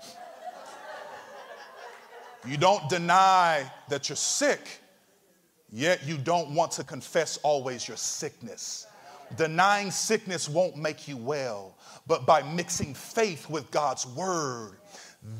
You 2.48 2.56
don't 2.56 2.88
deny 2.88 3.70
that 3.88 4.08
you're 4.08 4.16
sick, 4.16 4.80
yet 5.70 6.04
you 6.04 6.16
don't 6.16 6.54
want 6.54 6.72
to 6.72 6.84
confess 6.84 7.38
always 7.44 7.86
your 7.86 7.96
sickness. 7.96 8.86
Denying 9.36 9.90
sickness 9.90 10.48
won't 10.48 10.76
make 10.76 11.06
you 11.06 11.16
well, 11.16 11.76
but 12.06 12.26
by 12.26 12.42
mixing 12.42 12.94
faith 12.94 13.48
with 13.48 13.70
God's 13.70 14.06
word, 14.06 14.72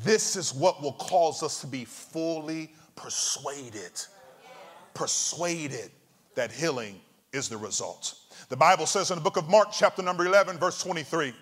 this 0.03 0.37
is 0.37 0.53
what 0.53 0.81
will 0.81 0.93
cause 0.93 1.43
us 1.43 1.59
to 1.61 1.67
be 1.67 1.83
fully 1.83 2.71
persuaded. 2.95 3.91
Persuaded 4.93 5.91
that 6.35 6.51
healing 6.51 6.99
is 7.31 7.49
the 7.49 7.57
result. 7.57 8.15
The 8.49 8.57
Bible 8.57 8.85
says 8.85 9.11
in 9.11 9.17
the 9.17 9.23
book 9.23 9.37
of 9.37 9.49
Mark, 9.49 9.69
chapter 9.71 10.01
number 10.01 10.25
11, 10.25 10.57
verse 10.57 10.81
23 10.81 11.33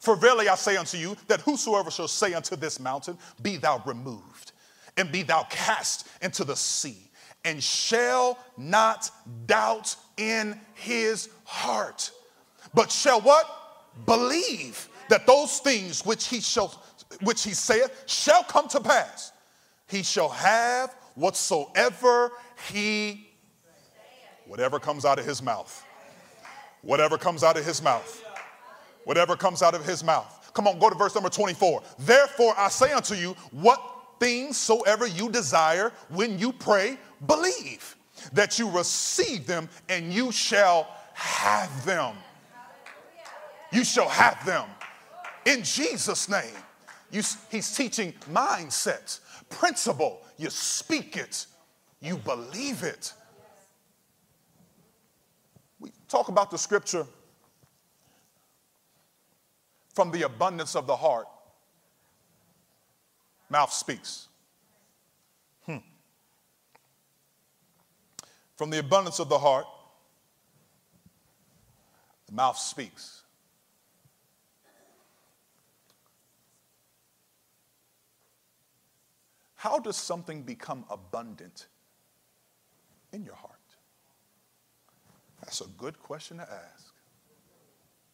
For 0.00 0.16
verily 0.16 0.48
I 0.48 0.54
say 0.54 0.76
unto 0.76 0.96
you, 0.96 1.16
that 1.28 1.40
whosoever 1.40 1.90
shall 1.90 2.08
say 2.08 2.34
unto 2.34 2.56
this 2.56 2.78
mountain, 2.78 3.18
Be 3.42 3.56
thou 3.56 3.82
removed, 3.86 4.52
and 4.96 5.10
be 5.10 5.22
thou 5.22 5.44
cast 5.44 6.08
into 6.22 6.44
the 6.44 6.56
sea, 6.56 6.98
and 7.44 7.62
shall 7.62 8.38
not 8.56 9.10
doubt 9.46 9.96
in 10.16 10.60
his 10.74 11.28
heart, 11.44 12.10
but 12.74 12.90
shall 12.90 13.20
what? 13.20 13.46
Believe 14.06 14.88
that 15.08 15.26
those 15.26 15.58
things 15.60 16.04
which 16.04 16.26
he 16.26 16.40
shall 16.40 16.68
which 17.22 17.42
he 17.42 17.54
saith 17.54 18.04
shall 18.06 18.44
come 18.44 18.68
to 18.68 18.80
pass. 18.80 19.32
He 19.88 20.02
shall 20.02 20.28
have 20.28 20.94
whatsoever 21.14 22.32
he 22.70 23.27
Whatever 24.48 24.80
comes 24.80 25.04
out 25.04 25.18
of 25.18 25.26
his 25.26 25.42
mouth. 25.42 25.84
Whatever 26.80 27.18
comes 27.18 27.44
out 27.44 27.58
of 27.58 27.64
his 27.64 27.82
mouth. 27.82 28.24
Whatever 29.04 29.36
comes 29.36 29.62
out 29.62 29.74
of 29.74 29.84
his 29.84 30.02
mouth. 30.02 30.50
Come 30.54 30.66
on, 30.66 30.78
go 30.78 30.88
to 30.88 30.96
verse 30.96 31.14
number 31.14 31.28
24. 31.28 31.82
Therefore 32.00 32.54
I 32.56 32.68
say 32.68 32.92
unto 32.92 33.14
you, 33.14 33.36
what 33.52 33.80
things 34.18 34.56
soever 34.56 35.06
you 35.06 35.30
desire 35.30 35.92
when 36.08 36.38
you 36.38 36.52
pray, 36.52 36.98
believe 37.26 37.94
that 38.32 38.58
you 38.58 38.70
receive 38.70 39.46
them 39.46 39.68
and 39.90 40.12
you 40.12 40.32
shall 40.32 40.88
have 41.12 41.84
them. 41.84 42.16
You 43.70 43.84
shall 43.84 44.08
have 44.08 44.44
them. 44.46 44.66
In 45.44 45.62
Jesus' 45.62 46.28
name. 46.28 46.54
You, 47.10 47.22
he's 47.50 47.74
teaching 47.74 48.12
mindsets, 48.32 49.20
principle. 49.50 50.22
You 50.36 50.50
speak 50.50 51.16
it, 51.16 51.46
you 52.00 52.16
believe 52.16 52.82
it 52.82 53.12
talk 56.08 56.28
about 56.28 56.50
the 56.50 56.58
scripture 56.58 57.06
from 59.94 60.10
the 60.10 60.22
abundance 60.22 60.76
of 60.76 60.86
the 60.86 60.96
heart, 60.96 61.26
mouth 63.50 63.72
speaks. 63.72 64.28
Hmm. 65.66 65.78
From 68.56 68.70
the 68.70 68.78
abundance 68.78 69.18
of 69.18 69.28
the 69.28 69.38
heart, 69.38 69.66
the 72.26 72.32
mouth 72.32 72.58
speaks. 72.58 73.22
How 79.56 79.80
does 79.80 79.96
something 79.96 80.44
become 80.44 80.84
abundant 80.88 81.66
in 83.12 83.24
your 83.24 83.34
heart? 83.34 83.57
That's 85.48 85.62
a 85.62 85.68
good 85.78 85.98
question 86.02 86.36
to 86.36 86.42
ask. 86.42 86.92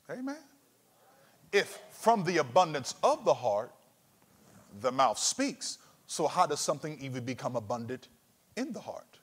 Amen. 0.09 0.37
If 1.53 1.81
from 1.91 2.23
the 2.23 2.37
abundance 2.37 2.95
of 3.03 3.25
the 3.25 3.35
heart, 3.35 3.73
the 4.81 4.93
mouth 4.93 5.19
speaks, 5.19 5.79
so 6.07 6.29
how 6.29 6.47
does 6.47 6.61
something 6.61 6.97
even 7.01 7.25
become 7.25 7.57
abundant 7.57 8.07
in 8.57 8.73
the 8.73 8.79
heart? 8.79 9.19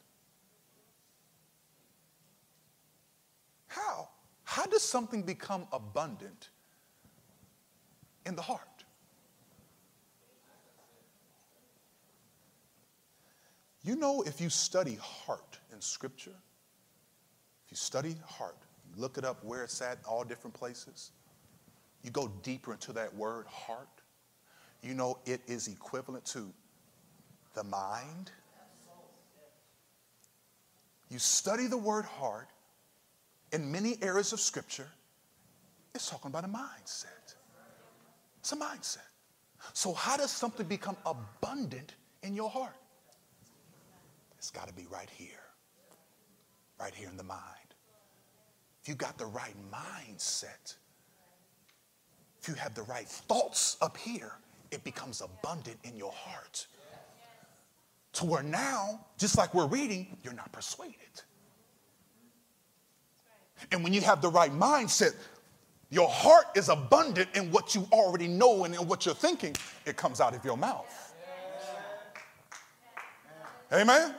How? 3.68 4.10
How 4.44 4.66
does 4.66 4.84
something 4.84 5.22
become 5.22 5.66
abundant 5.72 6.50
in 8.26 8.36
the 8.36 8.42
heart? 8.42 8.84
You 13.86 13.96
know, 13.96 14.22
if 14.24 14.42
you 14.42 14.50
study 14.50 14.96
heart 14.96 15.60
in 15.72 15.80
Scripture, 15.80 16.36
you 17.72 17.78
study 17.78 18.16
heart, 18.28 18.58
you 18.90 19.02
look 19.02 19.18
it 19.18 19.26
up 19.26 19.44
where 19.44 19.64
it's 19.64 19.82
at, 19.82 19.98
all 20.08 20.24
different 20.24 20.54
places, 20.54 21.12
you 22.04 22.12
go 22.12 22.32
deeper 22.44 22.74
into 22.74 22.94
that 22.94 23.14
word 23.16 23.48
heart, 23.48 23.88
you 24.84 24.94
know 24.94 25.18
it 25.26 25.42
is 25.48 25.68
equivalent 25.68 26.26
to 26.26 26.52
the 27.54 27.64
mind. 27.64 28.32
You 31.10 31.20
study 31.20 31.68
the 31.68 31.78
word 31.78 32.06
heart 32.06 32.48
in 33.52 33.72
many 33.72 33.98
areas 34.02 34.34
of 34.34 34.40
Scripture, 34.40 34.88
it's 35.94 36.10
talking 36.10 36.30
about 36.30 36.46
a 36.46 36.48
mindset. 36.48 37.36
It's 38.40 38.52
a 38.52 38.56
mindset. 38.56 38.98
So, 39.74 39.94
how 39.94 40.18
does 40.18 40.32
something 40.32 40.66
become 40.66 40.98
abundant 41.06 41.96
in 42.24 42.34
your 42.34 42.50
heart? 42.50 42.76
It's 44.38 44.50
got 44.50 44.68
to 44.68 44.74
be 44.74 44.88
right 44.90 45.10
here, 45.10 45.28
right 46.80 46.94
here 46.96 47.10
in 47.10 47.18
the 47.18 47.24
mind. 47.24 47.61
If 48.82 48.90
you 48.90 48.96
got 48.96 49.18
the 49.18 49.26
right 49.26 49.56
mindset, 49.72 50.76
if 52.42 52.48
you 52.48 52.56
have 52.56 52.74
the 52.74 52.84
right 52.84 53.08
thoughts 53.08 53.78
up 53.82 53.96
here, 53.98 54.34
it 54.72 54.84
becomes 54.84 55.22
abundant 55.22 55.78
in 55.84 55.96
your 55.96 56.12
heart. 56.12 56.66
To 58.14 58.26
where 58.26 58.44
now, 58.44 59.06
just 59.18 59.38
like 59.38 59.54
we're 59.54 59.68
reading, 59.68 60.18
you're 60.24 60.34
not 60.34 60.52
persuaded. 60.52 60.96
And 63.72 63.84
when 63.84 63.94
you 63.94 64.02
have 64.02 64.22
the 64.22 64.30
right 64.30 64.52
mindset, 64.52 65.14
your 65.92 66.10
heart 66.10 66.46
is 66.56 66.70
abundant 66.70 67.30
in 67.36 67.52
what 67.52 67.76
you 67.76 67.88
already 67.92 68.28
know 68.28 68.64
and 68.64 68.74
in 68.74 68.88
what 68.88 69.06
you're 69.06 69.14
thinking, 69.14 69.56
it 69.86 69.98
comes 69.98 70.20
out 70.20 70.34
of 70.34 70.44
your 70.44 70.58
mouth. 70.58 71.14
Amen? 73.72 74.16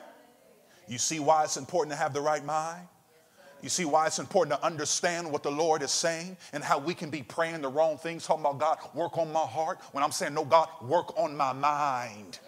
You 0.87 0.99
see 0.99 1.19
why 1.19 1.45
it's 1.45 1.57
important 1.57 1.93
to 1.93 1.97
have 1.97 2.15
the 2.15 2.21
right 2.21 2.45
mind? 2.45 2.87
You 3.63 3.69
see 3.69 3.85
why 3.85 4.07
it's 4.07 4.19
important 4.19 4.59
to 4.59 4.67
understand 4.67 5.31
what 5.31 5.45
the 5.45 5.51
Lord 5.51 5.83
is 5.83 5.93
saying 5.93 6.37
and 6.53 6.65
how 6.65 6.79
we 6.79 6.95
can 6.95 7.11
be 7.11 7.23
praying 7.23 7.63
the 7.63 7.69
wrong 7.69 7.97
things, 7.97 8.27
talking 8.27 8.45
about 8.45 8.59
God, 8.59 8.79
work 8.93 9.17
on 9.19 9.33
my 9.33 9.41
heart, 9.41 9.79
when 9.93 10.03
I'm 10.03 10.11
saying, 10.11 10.35
no, 10.35 10.45
God, 10.45 10.69
work 10.83 11.17
on 11.17 11.37
my 11.37 11.53
mind. 11.53 12.41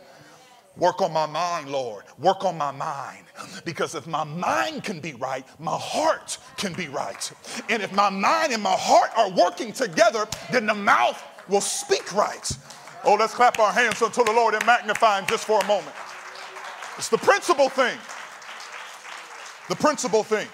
Work 0.76 1.02
on 1.02 1.12
my 1.12 1.26
mind, 1.26 1.70
Lord. 1.70 2.02
Work 2.18 2.44
on 2.44 2.58
my 2.58 2.72
mind. 2.72 3.26
Because 3.64 3.94
if 3.94 4.08
my 4.08 4.24
mind 4.24 4.82
can 4.82 4.98
be 4.98 5.12
right, 5.14 5.46
my 5.60 5.76
heart 5.76 6.36
can 6.56 6.72
be 6.72 6.88
right. 6.88 7.32
And 7.70 7.80
if 7.80 7.92
my 7.92 8.10
mind 8.10 8.52
and 8.52 8.60
my 8.60 8.74
heart 8.76 9.10
are 9.16 9.30
working 9.30 9.72
together, 9.72 10.26
then 10.50 10.66
the 10.66 10.74
mouth 10.74 11.22
will 11.48 11.60
speak 11.60 12.12
right. 12.12 12.50
Oh, 13.04 13.14
let's 13.14 13.34
clap 13.34 13.60
our 13.60 13.72
hands 13.72 14.02
unto 14.02 14.24
the 14.24 14.32
Lord 14.32 14.54
and 14.54 14.66
magnify 14.66 15.20
Him 15.20 15.26
just 15.28 15.44
for 15.44 15.60
a 15.60 15.66
moment. 15.66 15.94
It's 16.98 17.08
the 17.08 17.18
principal 17.18 17.68
thing. 17.68 17.96
The 19.68 19.76
principal 19.76 20.24
thing. 20.24 20.48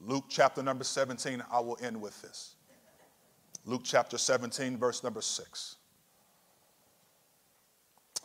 Luke 0.00 0.24
chapter 0.28 0.62
number 0.62 0.84
17, 0.84 1.42
I 1.52 1.60
will 1.60 1.78
end 1.82 2.00
with 2.00 2.20
this. 2.22 2.54
Luke 3.66 3.82
chapter 3.84 4.16
17, 4.16 4.78
verse 4.78 5.04
number 5.04 5.20
6. 5.20 5.76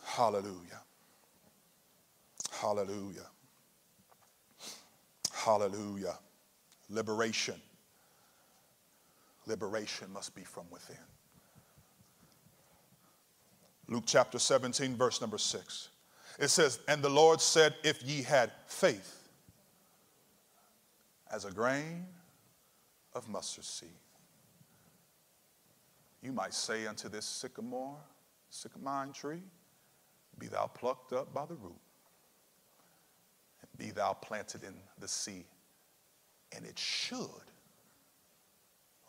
Hallelujah. 0.02 0.82
Hallelujah. 2.50 3.26
Hallelujah. 5.32 6.18
Liberation. 6.88 7.60
Liberation 9.46 10.10
must 10.12 10.34
be 10.34 10.42
from 10.42 10.64
within. 10.70 10.96
Luke 13.88 14.04
chapter 14.06 14.38
17, 14.38 14.96
verse 14.96 15.20
number 15.20 15.38
6. 15.38 15.90
It 16.38 16.48
says, 16.48 16.80
And 16.88 17.02
the 17.02 17.10
Lord 17.10 17.40
said, 17.40 17.74
If 17.84 18.02
ye 18.02 18.22
had 18.22 18.50
faith 18.66 19.15
as 21.32 21.44
a 21.44 21.50
grain 21.50 22.06
of 23.14 23.28
mustard 23.28 23.64
seed, 23.64 23.88
you 26.22 26.32
might 26.32 26.54
say 26.54 26.86
unto 26.86 27.08
this 27.08 27.24
sycamore, 27.24 27.96
sycamine 28.50 29.12
tree, 29.12 29.42
be 30.38 30.46
thou 30.46 30.66
plucked 30.66 31.12
up 31.12 31.32
by 31.32 31.46
the 31.46 31.54
root, 31.54 31.80
and 33.60 33.78
be 33.78 33.90
thou 33.90 34.12
planted 34.12 34.62
in 34.64 34.74
the 34.98 35.08
sea, 35.08 35.44
and 36.54 36.64
it 36.64 36.78
should 36.78 37.26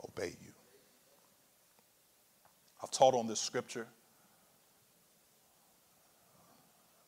obey 0.08 0.36
you. 0.42 0.54
I've 2.82 2.92
taught 2.92 3.16
on 3.16 3.28
this 3.28 3.40
scripture 3.40 3.88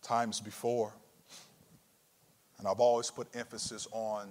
times 0.02 0.42
before, 0.42 0.94
and 2.58 2.68
I've 2.68 2.80
always 2.80 3.12
put 3.12 3.28
emphasis 3.36 3.88
on 3.92 4.30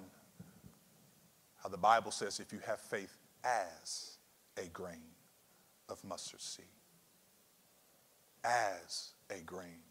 how 1.62 1.68
the 1.68 1.76
Bible 1.76 2.10
says 2.10 2.40
if 2.40 2.52
you 2.52 2.60
have 2.66 2.80
faith 2.80 3.16
as 3.44 4.18
a 4.56 4.68
grain 4.68 5.14
of 5.88 6.02
mustard 6.04 6.40
seed, 6.40 6.64
as 8.44 9.12
a 9.30 9.40
grain 9.42 9.82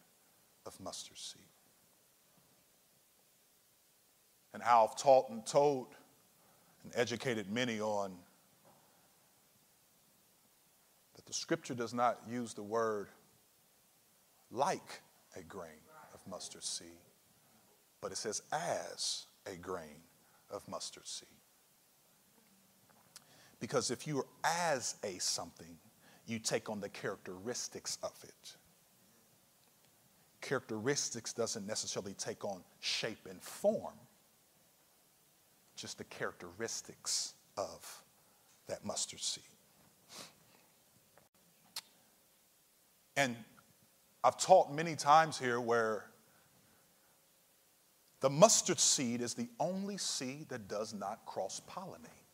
of 0.65 0.79
mustard 0.79 1.17
seed. 1.17 1.41
And 4.53 4.63
I've 4.63 4.95
taught 4.95 5.29
and 5.29 5.45
told 5.45 5.87
and 6.83 6.91
educated 6.95 7.51
many 7.51 7.79
on 7.79 8.13
that 11.15 11.25
the 11.25 11.33
scripture 11.33 11.75
does 11.75 11.93
not 11.93 12.19
use 12.29 12.53
the 12.53 12.63
word 12.63 13.07
like 14.51 15.01
a 15.35 15.43
grain 15.43 15.81
of 16.13 16.21
mustard 16.29 16.63
seed, 16.63 16.87
but 18.01 18.11
it 18.11 18.17
says 18.17 18.41
as 18.51 19.25
a 19.45 19.55
grain 19.55 20.01
of 20.49 20.67
mustard 20.67 21.05
seed. 21.05 21.27
Because 23.59 23.91
if 23.91 24.05
you're 24.05 24.27
as 24.43 24.95
a 25.03 25.17
something, 25.17 25.77
you 26.27 26.39
take 26.39 26.69
on 26.69 26.79
the 26.79 26.89
characteristics 26.89 27.97
of 28.03 28.13
it. 28.23 28.55
Characteristics 30.41 31.33
doesn't 31.33 31.65
necessarily 31.65 32.13
take 32.13 32.45
on 32.45 32.61
shape 32.79 33.27
and 33.29 33.41
form, 33.41 33.95
just 35.75 35.97
the 35.97 36.03
characteristics 36.05 37.33
of 37.57 38.03
that 38.67 38.85
mustard 38.85 39.19
seed. 39.19 39.43
And 43.15 43.35
I've 44.23 44.37
taught 44.37 44.71
many 44.71 44.95
times 44.95 45.39
here 45.39 45.59
where 45.59 46.05
the 48.19 48.29
mustard 48.29 48.79
seed 48.79 49.21
is 49.21 49.33
the 49.33 49.47
only 49.59 49.97
seed 49.97 50.49
that 50.49 50.67
does 50.67 50.93
not 50.93 51.25
cross 51.25 51.61
pollinate. 51.69 52.26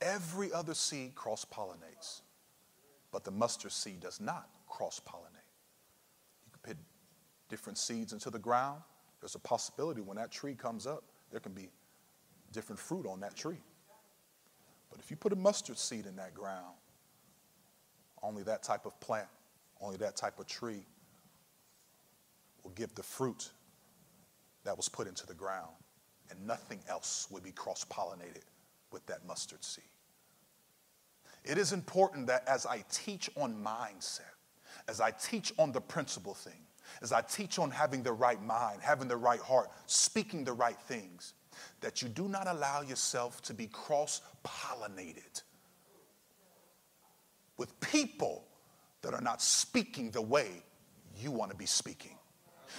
Every 0.00 0.52
other 0.52 0.74
seed 0.74 1.14
cross 1.14 1.44
pollinates, 1.44 2.20
but 3.12 3.24
the 3.24 3.30
mustard 3.30 3.72
seed 3.72 4.00
does 4.00 4.20
not 4.20 4.48
cross 4.68 5.00
pollinate. 5.00 5.48
You 6.44 6.52
can 6.52 6.74
put 6.74 6.76
different 7.48 7.78
seeds 7.78 8.12
into 8.12 8.30
the 8.30 8.38
ground. 8.38 8.82
There's 9.20 9.34
a 9.34 9.40
possibility 9.40 10.00
when 10.00 10.16
that 10.16 10.30
tree 10.30 10.54
comes 10.54 10.86
up, 10.86 11.04
there 11.30 11.40
can 11.40 11.52
be 11.52 11.68
different 12.52 12.78
fruit 12.78 13.06
on 13.06 13.20
that 13.20 13.34
tree. 13.34 13.60
But 14.90 15.00
if 15.00 15.10
you 15.10 15.16
put 15.16 15.32
a 15.32 15.36
mustard 15.36 15.78
seed 15.78 16.06
in 16.06 16.16
that 16.16 16.34
ground, 16.34 16.74
only 18.22 18.42
that 18.44 18.62
type 18.62 18.86
of 18.86 18.98
plant, 19.00 19.28
only 19.80 19.96
that 19.98 20.16
type 20.16 20.38
of 20.38 20.46
tree 20.46 20.84
will 22.62 22.70
give 22.72 22.94
the 22.94 23.02
fruit 23.02 23.50
that 24.64 24.76
was 24.76 24.88
put 24.88 25.06
into 25.06 25.26
the 25.26 25.34
ground, 25.34 25.72
and 26.30 26.46
nothing 26.46 26.80
else 26.88 27.26
will 27.30 27.40
be 27.40 27.52
cross 27.52 27.84
pollinated 27.84 28.44
with 28.94 29.04
that 29.06 29.26
mustard 29.26 29.62
seed. 29.62 29.84
It 31.44 31.58
is 31.58 31.74
important 31.74 32.28
that 32.28 32.48
as 32.48 32.64
I 32.64 32.84
teach 32.90 33.28
on 33.36 33.54
mindset, 33.54 34.22
as 34.88 35.00
I 35.00 35.10
teach 35.10 35.52
on 35.58 35.72
the 35.72 35.80
principal 35.80 36.32
thing, 36.32 36.66
as 37.02 37.12
I 37.12 37.20
teach 37.20 37.58
on 37.58 37.70
having 37.70 38.02
the 38.02 38.12
right 38.12 38.42
mind, 38.42 38.80
having 38.80 39.08
the 39.08 39.16
right 39.16 39.40
heart, 39.40 39.70
speaking 39.86 40.44
the 40.44 40.52
right 40.52 40.80
things, 40.82 41.34
that 41.80 42.00
you 42.00 42.08
do 42.08 42.28
not 42.28 42.46
allow 42.46 42.80
yourself 42.80 43.42
to 43.42 43.52
be 43.52 43.66
cross 43.66 44.22
pollinated 44.44 45.42
with 47.56 47.78
people 47.80 48.46
that 49.02 49.12
are 49.12 49.20
not 49.20 49.42
speaking 49.42 50.10
the 50.10 50.22
way 50.22 50.62
you 51.16 51.30
want 51.30 51.50
to 51.50 51.56
be 51.56 51.66
speaking. 51.66 52.16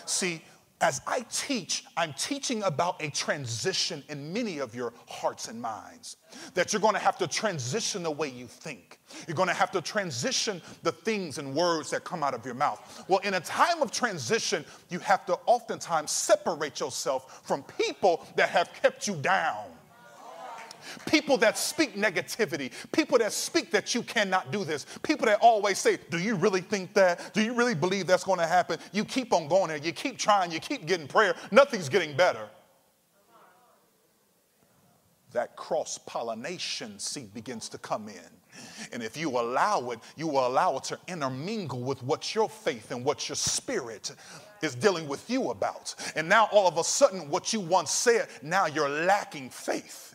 See, 0.05 0.41
as 0.81 1.01
I 1.07 1.21
teach, 1.31 1.85
I'm 1.95 2.13
teaching 2.13 2.61
about 2.63 3.01
a 3.01 3.09
transition 3.09 4.03
in 4.09 4.33
many 4.33 4.59
of 4.59 4.75
your 4.75 4.93
hearts 5.07 5.47
and 5.47 5.61
minds. 5.61 6.17
That 6.53 6.73
you're 6.73 6.81
to 6.95 6.99
have 6.99 7.17
to 7.19 7.27
transition 7.27 8.03
the 8.03 8.11
way 8.11 8.29
you 8.29 8.45
think. 8.45 8.99
You're 9.27 9.37
to 9.47 9.53
have 9.53 9.71
to 9.71 9.81
transition 9.81 10.61
the 10.83 10.91
things 10.91 11.37
and 11.37 11.55
words 11.55 11.89
that 11.91 12.03
come 12.03 12.23
out 12.23 12.33
of 12.33 12.45
your 12.45 12.55
mouth. 12.55 13.05
Well, 13.07 13.19
in 13.19 13.35
a 13.35 13.39
time 13.39 13.81
of 13.81 13.91
transition, 13.91 14.65
you 14.89 14.99
have 14.99 15.25
to 15.27 15.39
oftentimes 15.45 16.11
separate 16.11 16.79
yourself 16.81 17.41
from 17.45 17.63
people 17.63 18.25
that 18.35 18.49
have 18.49 18.73
kept 18.73 19.07
you 19.07 19.15
down 19.15 19.65
people 21.05 21.37
that 21.37 21.57
speak 21.57 21.95
negativity, 21.95 22.71
people 22.91 23.17
that 23.19 23.33
speak 23.33 23.71
that 23.71 23.93
you 23.95 24.03
cannot 24.03 24.51
do 24.51 24.63
this, 24.63 24.85
people 25.03 25.25
that 25.25 25.39
always 25.41 25.77
say, 25.77 25.97
Do 26.09 26.19
you 26.19 26.35
really 26.35 26.61
think 26.61 26.93
that? 26.93 27.33
Do 27.33 27.41
you 27.41 27.53
really 27.53 27.75
believe 27.75 28.07
that's 28.07 28.23
going 28.23 28.39
to 28.39 28.47
happen? 28.47 28.79
You 28.91 29.05
keep 29.05 29.33
on 29.33 29.47
going 29.47 29.69
there, 29.69 29.77
you 29.77 29.91
keep 29.91 30.17
trying, 30.17 30.51
you 30.51 30.59
keep 30.59 30.85
getting 30.85 31.07
prayer, 31.07 31.35
nothing's 31.51 31.89
getting 31.89 32.15
better. 32.15 32.47
That 35.33 35.55
cross 35.57 35.97
pollination 36.05 36.97
seed 36.97 37.33
begins 37.33 37.67
to 37.69 37.77
come 37.77 38.07
in. 38.07 38.29
And 38.93 39.03
if 39.03 39.17
you 39.17 39.29
allow 39.29 39.89
it, 39.91 39.99
you 40.15 40.27
will 40.27 40.47
allow 40.47 40.77
it 40.77 40.85
to 40.85 40.99
intermingle 41.07 41.81
with 41.81 42.01
what 42.03 42.33
your 42.33 42.49
faith 42.49 42.91
and 42.91 43.03
what 43.03 43.27
your 43.27 43.35
spirit 43.35 44.15
is 44.61 44.75
dealing 44.75 45.07
with 45.07 45.29
you 45.29 45.49
about. 45.51 45.95
And 46.15 46.29
now 46.29 46.47
all 46.51 46.67
of 46.67 46.77
a 46.77 46.83
sudden, 46.83 47.29
what 47.29 47.53
you 47.53 47.59
once 47.59 47.91
said, 47.91 48.27
now 48.41 48.65
you're 48.65 48.89
lacking 48.89 49.49
faith 49.49 50.14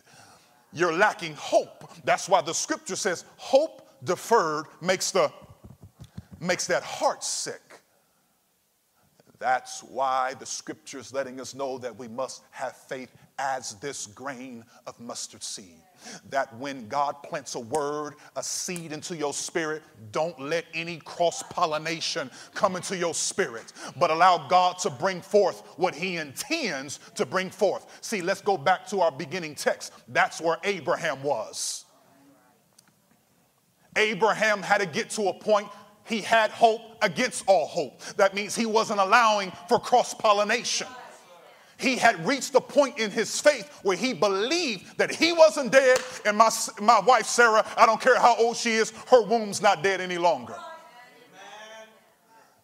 you're 0.73 0.93
lacking 0.93 1.33
hope. 1.35 1.91
That's 2.05 2.29
why 2.29 2.41
the 2.41 2.53
scripture 2.53 2.95
says 2.95 3.25
hope 3.37 3.87
deferred 4.03 4.65
makes 4.81 5.11
the 5.11 5.31
makes 6.39 6.67
that 6.67 6.83
heart 6.83 7.23
sick. 7.23 7.81
That's 9.37 9.81
why 9.81 10.35
the 10.35 10.45
scripture 10.45 10.99
is 10.99 11.13
letting 11.13 11.41
us 11.41 11.55
know 11.55 11.77
that 11.79 11.97
we 11.97 12.07
must 12.07 12.43
have 12.51 12.75
faith 12.75 13.11
as 13.41 13.73
this 13.75 14.05
grain 14.05 14.63
of 14.85 14.99
mustard 14.99 15.41
seed. 15.41 15.81
That 16.29 16.55
when 16.57 16.87
God 16.87 17.21
plants 17.23 17.55
a 17.55 17.59
word, 17.59 18.15
a 18.35 18.43
seed 18.43 18.91
into 18.91 19.15
your 19.15 19.33
spirit, 19.33 19.81
don't 20.11 20.39
let 20.39 20.65
any 20.73 20.97
cross 20.97 21.43
pollination 21.43 22.29
come 22.53 22.75
into 22.75 22.95
your 22.95 23.13
spirit, 23.13 23.73
but 23.97 24.11
allow 24.11 24.47
God 24.47 24.77
to 24.79 24.89
bring 24.89 25.21
forth 25.21 25.61
what 25.77 25.95
He 25.95 26.17
intends 26.17 26.99
to 27.15 27.25
bring 27.25 27.49
forth. 27.49 27.85
See, 28.01 28.21
let's 28.21 28.41
go 28.41 28.57
back 28.57 28.87
to 28.87 29.01
our 29.01 29.11
beginning 29.11 29.55
text. 29.55 29.93
That's 30.07 30.39
where 30.39 30.57
Abraham 30.63 31.21
was. 31.23 31.85
Abraham 33.95 34.61
had 34.61 34.79
to 34.79 34.85
get 34.85 35.09
to 35.11 35.29
a 35.29 35.33
point 35.33 35.67
he 36.05 36.21
had 36.21 36.49
hope 36.51 36.81
against 37.03 37.43
all 37.47 37.67
hope. 37.67 38.01
That 38.17 38.33
means 38.33 38.55
he 38.55 38.65
wasn't 38.65 38.99
allowing 38.99 39.51
for 39.69 39.79
cross 39.79 40.13
pollination 40.13 40.87
he 41.81 41.97
had 41.97 42.25
reached 42.25 42.53
the 42.53 42.61
point 42.61 42.99
in 42.99 43.11
his 43.11 43.39
faith 43.39 43.79
where 43.83 43.97
he 43.97 44.13
believed 44.13 44.97
that 44.97 45.11
he 45.11 45.33
wasn't 45.33 45.71
dead 45.71 45.99
and 46.25 46.37
my, 46.37 46.49
my 46.79 46.99
wife 46.99 47.25
Sarah, 47.25 47.65
I 47.75 47.85
don't 47.85 47.99
care 47.99 48.19
how 48.19 48.35
old 48.37 48.55
she 48.55 48.71
is, 48.71 48.91
her 49.07 49.23
womb's 49.23 49.61
not 49.61 49.83
dead 49.83 49.99
any 49.99 50.17
longer. 50.17 50.55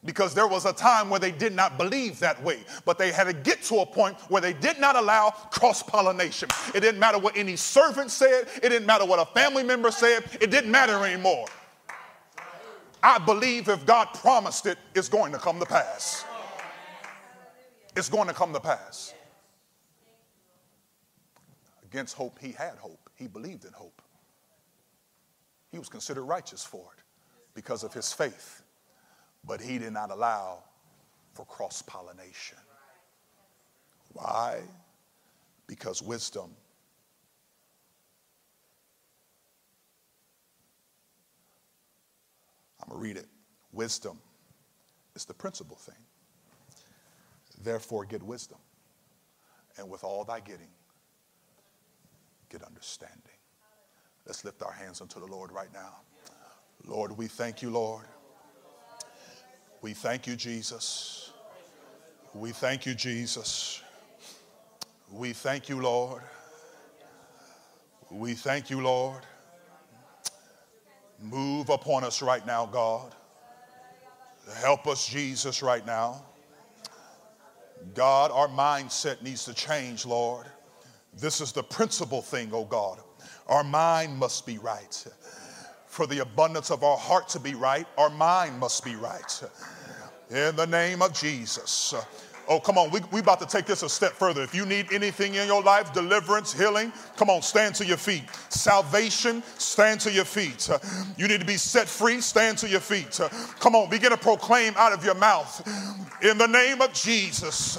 Because 0.05 0.34
there 0.34 0.47
was 0.47 0.65
a 0.65 0.72
time 0.72 1.09
where 1.09 1.20
they 1.20 1.32
did 1.32 1.53
not 1.53 1.78
believe 1.78 2.20
that 2.20 2.41
way, 2.43 2.59
but 2.86 2.97
they 2.97 3.11
had 3.11 3.26
to 3.26 3.34
get 3.34 3.63
to 3.63 3.80
a 3.80 3.86
point 3.86 4.15
where 4.30 4.41
they 4.41 4.53
did 4.53 4.80
not 4.80 4.95
allow 4.95 5.32
cross 5.32 5.82
pollination. 5.82 6.47
It 6.74 6.82
didn't 6.82 6.99
matter 6.99 7.18
what 7.18 7.36
any 7.36 7.55
servant 7.55 8.11
said, 8.11 8.47
it 8.57 8.70
didn't 8.70 8.86
matter 8.86 9.05
what 9.05 9.20
a 9.20 9.26
family 9.34 9.63
member 9.63 9.91
said, 9.91 10.24
it 10.39 10.51
didn't 10.51 10.72
matter 10.72 11.03
anymore. 11.03 11.47
I 13.03 13.18
believe 13.18 13.68
if 13.70 13.86
God 13.86 14.07
promised 14.13 14.65
it, 14.65 14.78
it's 14.95 15.09
going 15.09 15.32
to 15.32 15.39
come 15.39 15.59
to 15.59 15.65
pass. 15.65 16.26
It's 17.98 18.10
going 18.10 18.28
to 18.28 18.34
come 18.36 18.54
to 18.54 18.60
pass. 18.60 19.16
Against 21.84 22.16
hope, 22.16 22.38
he 22.39 22.52
had 22.52 22.78
hope. 22.78 23.10
He 23.16 23.26
believed 23.26 23.66
in 23.66 23.74
hope. 23.74 24.04
He 25.72 25.80
was 25.80 25.89
considered 25.89 26.22
righteous 26.22 26.64
for 26.64 26.91
it 26.95 27.04
because 27.56 27.84
of 27.84 27.95
his 27.95 28.14
faith. 28.14 28.62
But 29.43 29.62
he 29.62 29.80
did 29.80 29.93
not 29.93 30.12
allow 30.12 30.60
for 31.34 31.43
cross 31.48 31.82
pollination. 31.82 32.60
Why? 34.14 34.62
Because 35.66 36.04
wisdom 36.04 36.52
I'm 42.80 42.89
going 42.89 43.02
to 43.02 43.08
read 43.08 43.18
it. 43.18 43.28
Wisdom 43.74 44.20
is 45.16 45.26
the 45.26 45.34
principal 45.34 45.78
thing. 45.78 46.07
Therefore, 47.64 48.05
get 48.05 48.22
wisdom. 48.24 48.60
And 49.78 49.89
with 49.89 50.03
all 50.03 50.24
thy 50.24 50.39
getting, 50.39 50.70
get 52.49 52.64
understanding. 52.64 53.22
Let's 54.26 54.43
lift 54.43 54.62
our 54.62 54.72
hands 54.72 55.01
unto 55.01 55.20
the 55.20 55.26
Lord 55.26 55.51
right 55.51 55.72
now. 55.74 55.95
Lord, 56.86 57.18
we 57.18 57.28
thank 57.28 57.62
you, 57.62 57.70
Lord. 57.70 58.05
We 59.82 59.93
thank 59.93 60.28
you, 60.28 60.36
Jesus. 60.36 61.32
We 62.34 62.51
thank 62.51 62.86
you, 62.86 62.93
Jesus. 62.93 63.82
We 65.12 65.34
thank 65.34 65.70
you, 65.70 65.82
Lord. 65.82 66.24
We 68.12 68.34
thank 68.34 68.70
you, 68.70 68.82
Lord. 68.82 69.22
Move 71.22 71.70
upon 71.70 72.03
us 72.03 72.22
right 72.22 72.45
now, 72.45 72.66
God. 72.66 73.16
Help 74.62 74.88
us, 74.88 75.08
Jesus, 75.08 75.64
right 75.64 75.86
now. 75.86 76.24
God, 77.93 78.31
our 78.31 78.47
mindset 78.47 79.21
needs 79.21 79.45
to 79.45 79.53
change, 79.53 80.05
Lord. 80.05 80.45
This 81.19 81.41
is 81.41 81.51
the 81.51 81.63
principal 81.63 82.21
thing, 82.21 82.49
oh 82.53 82.65
God. 82.65 82.99
Our 83.47 83.63
mind 83.63 84.17
must 84.17 84.45
be 84.45 84.57
right. 84.57 85.05
For 85.88 86.05
the 86.05 86.19
abundance 86.19 86.69
of 86.69 86.83
our 86.83 86.97
heart 86.97 87.29
to 87.29 87.39
be 87.39 87.55
right, 87.55 87.88
our 87.97 88.09
mind 88.09 88.59
must 88.59 88.83
be 88.83 88.95
right. 88.95 89.43
In 90.29 90.55
the 90.55 90.67
name 90.67 91.01
of 91.01 91.13
Jesus. 91.13 91.95
Oh, 92.50 92.60
come 92.60 92.78
on. 92.78 92.89
We, 92.91 93.02
we 93.12 93.20
about 93.20 93.39
to 93.41 93.45
take 93.45 93.66
this 93.66 93.84
a 93.84 93.89
step 93.89 94.14
further. 94.14 94.41
If 94.41 94.56
you 94.56 94.66
need 94.66 94.93
anything 94.93 95.36
in 95.36 95.48
your 95.48 95.62
life, 95.62 95.91
deliverance, 95.93 96.54
healing, 96.54 96.93
come 97.18 97.30
on, 97.30 97.41
stand 97.41 97.76
to 97.76 97.86
your 97.86 97.98
feet. 97.98 98.24
Salvation, 98.50 99.43
stand 99.58 100.00
to 100.02 100.12
your 100.12 100.26
feet. 100.26 100.70
You 101.18 101.28
need 101.28 101.41
to 101.41 101.45
be 101.45 101.58
set 101.58 101.88
free, 101.88 102.22
stand 102.22 102.58
to 102.60 102.70
your 102.70 102.80
feet. 102.80 103.20
Come 103.60 103.76
on, 103.76 103.89
begin 103.89 104.12
to 104.12 104.18
proclaim 104.18 104.74
out 104.78 104.93
of 104.93 105.04
your 105.04 105.16
mouth 105.16 105.62
in 106.22 106.38
the 106.38 106.48
name 106.48 106.82
of 106.82 106.93
Jesus. 106.93 107.78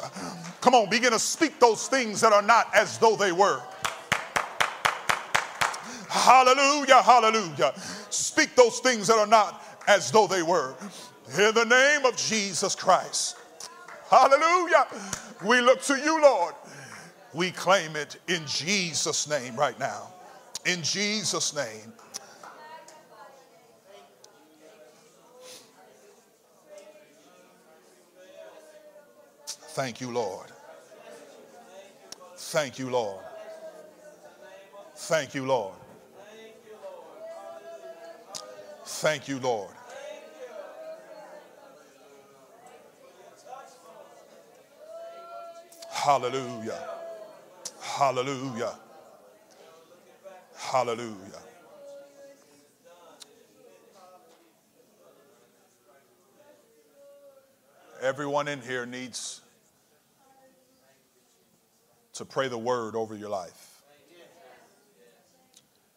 Come 0.61 0.75
on, 0.75 0.91
begin 0.91 1.13
to 1.13 1.19
speak 1.19 1.59
those 1.59 1.89
things 1.89 2.21
that 2.21 2.33
are 2.33 2.43
not 2.43 2.75
as 2.75 2.99
though 2.99 3.17
they 3.17 3.33
were. 3.33 3.63
Hallelujah, 6.11 7.03
hallelujah. 7.03 7.73
Speak 8.11 8.55
those 8.55 8.81
things 8.81 9.07
that 9.07 9.17
are 9.17 9.27
not 9.27 9.63
as 9.87 10.11
though 10.11 10.27
they 10.27 10.43
were. 10.43 10.75
In 11.39 11.55
the 11.55 11.65
name 11.65 12.05
of 12.05 12.17
Jesus 12.17 12.75
Christ. 12.75 13.38
Hallelujah. 14.11 14.87
We 15.45 15.61
look 15.61 15.83
to 15.83 15.97
you, 15.97 16.21
Lord. 16.23 16.55
We 17.35 17.51
claim 17.51 17.95
it 17.95 18.17
in 18.27 18.43
Jesus' 18.47 19.29
name 19.29 19.55
right 19.55 19.79
now. 19.79 20.09
In 20.65 20.83
Jesus' 20.83 21.55
name. 21.55 21.93
Thank 29.47 30.01
you, 30.01 30.11
Lord. 30.11 30.51
Thank 32.37 32.79
you, 32.79 32.91
Lord. 32.91 33.25
Thank 34.97 35.35
you, 35.35 35.45
Lord. 35.45 35.75
Thank 38.85 39.29
you, 39.29 39.39
Lord. 39.39 39.78
Hallelujah. 46.09 46.89
Hallelujah. 47.83 48.75
Hallelujah. 50.57 51.43
Everyone 58.01 58.49
in 58.49 58.63
here 58.63 58.87
needs 58.87 59.43
to 62.15 62.25
pray 62.25 62.49
the 62.49 62.57
word 62.57 62.97
over 62.97 63.15
your 63.15 63.29
life. 63.29 63.83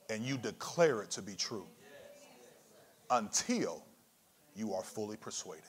And 0.09 0.25
you 0.25 0.35
declare 0.37 1.01
it 1.03 1.11
to 1.11 1.21
be 1.21 1.35
true 1.35 1.67
until 3.09 3.81
you 4.57 4.73
are 4.73 4.83
fully 4.83 5.15
persuaded. 5.15 5.63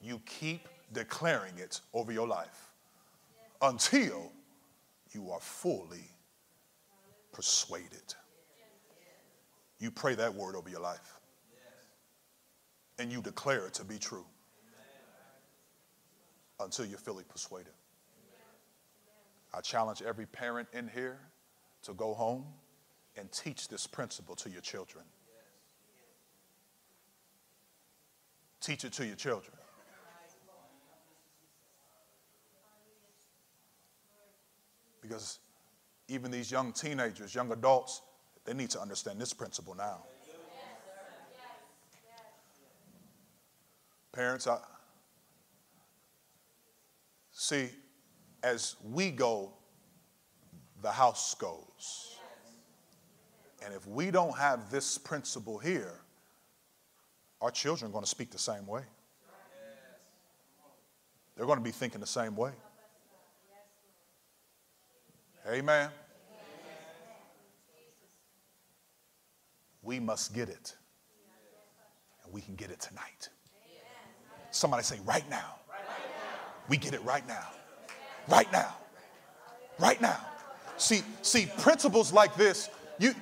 You 0.00 0.20
keep 0.24 0.68
declaring 0.92 1.58
it 1.58 1.80
over 1.92 2.12
your 2.12 2.26
life 2.26 2.72
until 3.62 4.32
you 5.12 5.30
are 5.30 5.40
fully 5.40 6.10
persuaded. 7.32 8.14
You 9.78 9.90
pray 9.90 10.14
that 10.14 10.34
word 10.34 10.56
over 10.56 10.68
your 10.68 10.80
life 10.80 11.20
and 12.98 13.12
you 13.12 13.20
declare 13.20 13.66
it 13.66 13.74
to 13.74 13.84
be 13.84 13.98
true 13.98 14.24
until 16.60 16.86
you're 16.86 16.98
fully 16.98 17.24
persuaded. 17.24 17.72
I 19.52 19.60
challenge 19.60 20.02
every 20.02 20.26
parent 20.26 20.68
in 20.72 20.88
here 20.88 21.18
to 21.82 21.94
go 21.94 22.14
home 22.14 22.44
and 23.16 23.30
teach 23.32 23.68
this 23.68 23.86
principle 23.86 24.34
to 24.36 24.50
your 24.50 24.60
children. 24.60 25.04
Teach 28.60 28.84
it 28.84 28.92
to 28.94 29.06
your 29.06 29.16
children. 29.16 29.56
Because 35.06 35.38
even 36.08 36.30
these 36.30 36.50
young 36.50 36.72
teenagers, 36.72 37.34
young 37.34 37.52
adults, 37.52 38.02
they 38.44 38.54
need 38.54 38.70
to 38.70 38.80
understand 38.80 39.20
this 39.20 39.32
principle 39.32 39.74
now. 39.74 40.04
Parents, 44.12 44.46
I 44.46 44.58
see, 47.32 47.68
as 48.42 48.76
we 48.82 49.10
go, 49.10 49.52
the 50.80 50.90
house 50.90 51.34
goes. 51.34 52.16
And 53.64 53.74
if 53.74 53.86
we 53.86 54.10
don't 54.10 54.36
have 54.36 54.70
this 54.70 54.96
principle 54.96 55.58
here, 55.58 56.00
our 57.40 57.50
children 57.50 57.90
are 57.90 57.92
going 57.92 58.04
to 58.04 58.10
speak 58.10 58.30
the 58.30 58.38
same 58.38 58.66
way. 58.66 58.82
They're 61.36 61.46
going 61.46 61.58
to 61.58 61.64
be 61.64 61.70
thinking 61.70 62.00
the 62.00 62.06
same 62.06 62.36
way. 62.36 62.52
Amen. 65.48 65.90
We 69.82 70.00
must 70.00 70.34
get 70.34 70.48
it. 70.48 70.74
And 72.24 72.32
we 72.32 72.40
can 72.40 72.56
get 72.56 72.70
it 72.70 72.80
tonight. 72.80 73.28
Somebody 74.50 74.82
say, 74.82 74.98
right 75.04 75.28
now. 75.30 75.54
We 76.68 76.76
get 76.76 76.94
it 76.94 77.04
right 77.04 77.26
now. 77.28 77.46
Right 78.28 78.50
now. 78.50 78.74
Right 79.78 80.00
now. 80.00 80.18
See, 80.78 81.02
see, 81.22 81.48
principles 81.58 82.12
like 82.12 82.34
this, 82.34 82.68
you, 82.98 83.14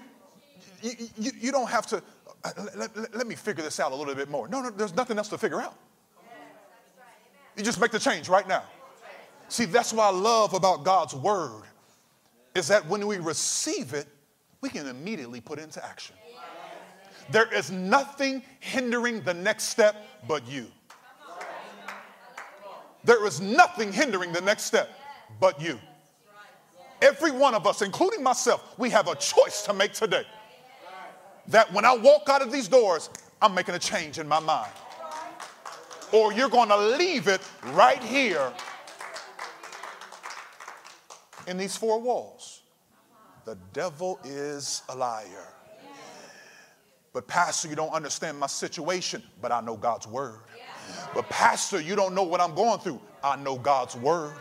you, 0.80 1.30
you, 1.38 1.52
don't 1.52 1.68
have 1.68 1.86
to, 1.88 2.02
uh, 2.42 2.50
let, 2.74 2.96
let, 2.96 3.14
let 3.14 3.26
me 3.26 3.34
figure 3.34 3.62
this 3.62 3.78
out 3.78 3.92
a 3.92 3.94
little 3.94 4.14
bit 4.14 4.30
more. 4.30 4.48
No, 4.48 4.62
no, 4.62 4.70
there's 4.70 4.94
nothing 4.94 5.18
else 5.18 5.28
to 5.28 5.38
figure 5.38 5.60
out. 5.60 5.74
You 7.56 7.62
just 7.62 7.80
make 7.80 7.90
the 7.90 7.98
change 7.98 8.28
right 8.30 8.48
now. 8.48 8.62
See, 9.48 9.66
that's 9.66 9.92
what 9.92 10.04
I 10.04 10.16
love 10.16 10.54
about 10.54 10.84
God's 10.84 11.14
word 11.14 11.64
is 12.54 12.68
that 12.68 12.86
when 12.86 13.06
we 13.06 13.18
receive 13.18 13.94
it, 13.94 14.06
we 14.60 14.68
can 14.68 14.86
immediately 14.86 15.40
put 15.40 15.58
it 15.58 15.62
into 15.62 15.84
action. 15.84 16.16
There 17.30 17.52
is 17.52 17.70
nothing 17.70 18.42
hindering 18.60 19.22
the 19.22 19.34
next 19.34 19.64
step 19.64 19.96
but 20.28 20.46
you. 20.46 20.66
There 23.04 23.26
is 23.26 23.40
nothing 23.40 23.92
hindering 23.92 24.32
the 24.32 24.40
next 24.40 24.64
step 24.64 24.90
but 25.40 25.60
you. 25.60 25.78
Every 27.02 27.32
one 27.32 27.54
of 27.54 27.66
us, 27.66 27.82
including 27.82 28.22
myself, 28.22 28.78
we 28.78 28.88
have 28.90 29.08
a 29.08 29.14
choice 29.16 29.62
to 29.62 29.74
make 29.74 29.92
today. 29.92 30.24
That 31.48 31.70
when 31.72 31.84
I 31.84 31.94
walk 31.94 32.28
out 32.28 32.40
of 32.40 32.50
these 32.50 32.68
doors, 32.68 33.10
I'm 33.42 33.54
making 33.54 33.74
a 33.74 33.78
change 33.78 34.18
in 34.18 34.26
my 34.26 34.40
mind. 34.40 34.72
Or 36.12 36.32
you're 36.32 36.48
going 36.48 36.68
to 36.68 36.76
leave 36.76 37.28
it 37.28 37.42
right 37.72 38.02
here 38.02 38.52
in 41.46 41.56
these 41.56 41.76
four 41.76 42.00
walls. 42.00 42.62
The 43.44 43.58
devil 43.72 44.18
is 44.24 44.82
a 44.88 44.96
liar. 44.96 45.48
But, 47.12 47.28
Pastor, 47.28 47.68
you 47.68 47.76
don't 47.76 47.92
understand 47.92 48.38
my 48.38 48.48
situation, 48.48 49.22
but 49.40 49.52
I 49.52 49.60
know 49.60 49.76
God's 49.76 50.06
word. 50.06 50.40
But, 51.14 51.28
Pastor, 51.28 51.80
you 51.80 51.94
don't 51.94 52.14
know 52.14 52.24
what 52.24 52.40
I'm 52.40 52.54
going 52.54 52.80
through. 52.80 53.00
I 53.22 53.36
know 53.36 53.56
God's 53.56 53.94
word. 53.96 54.34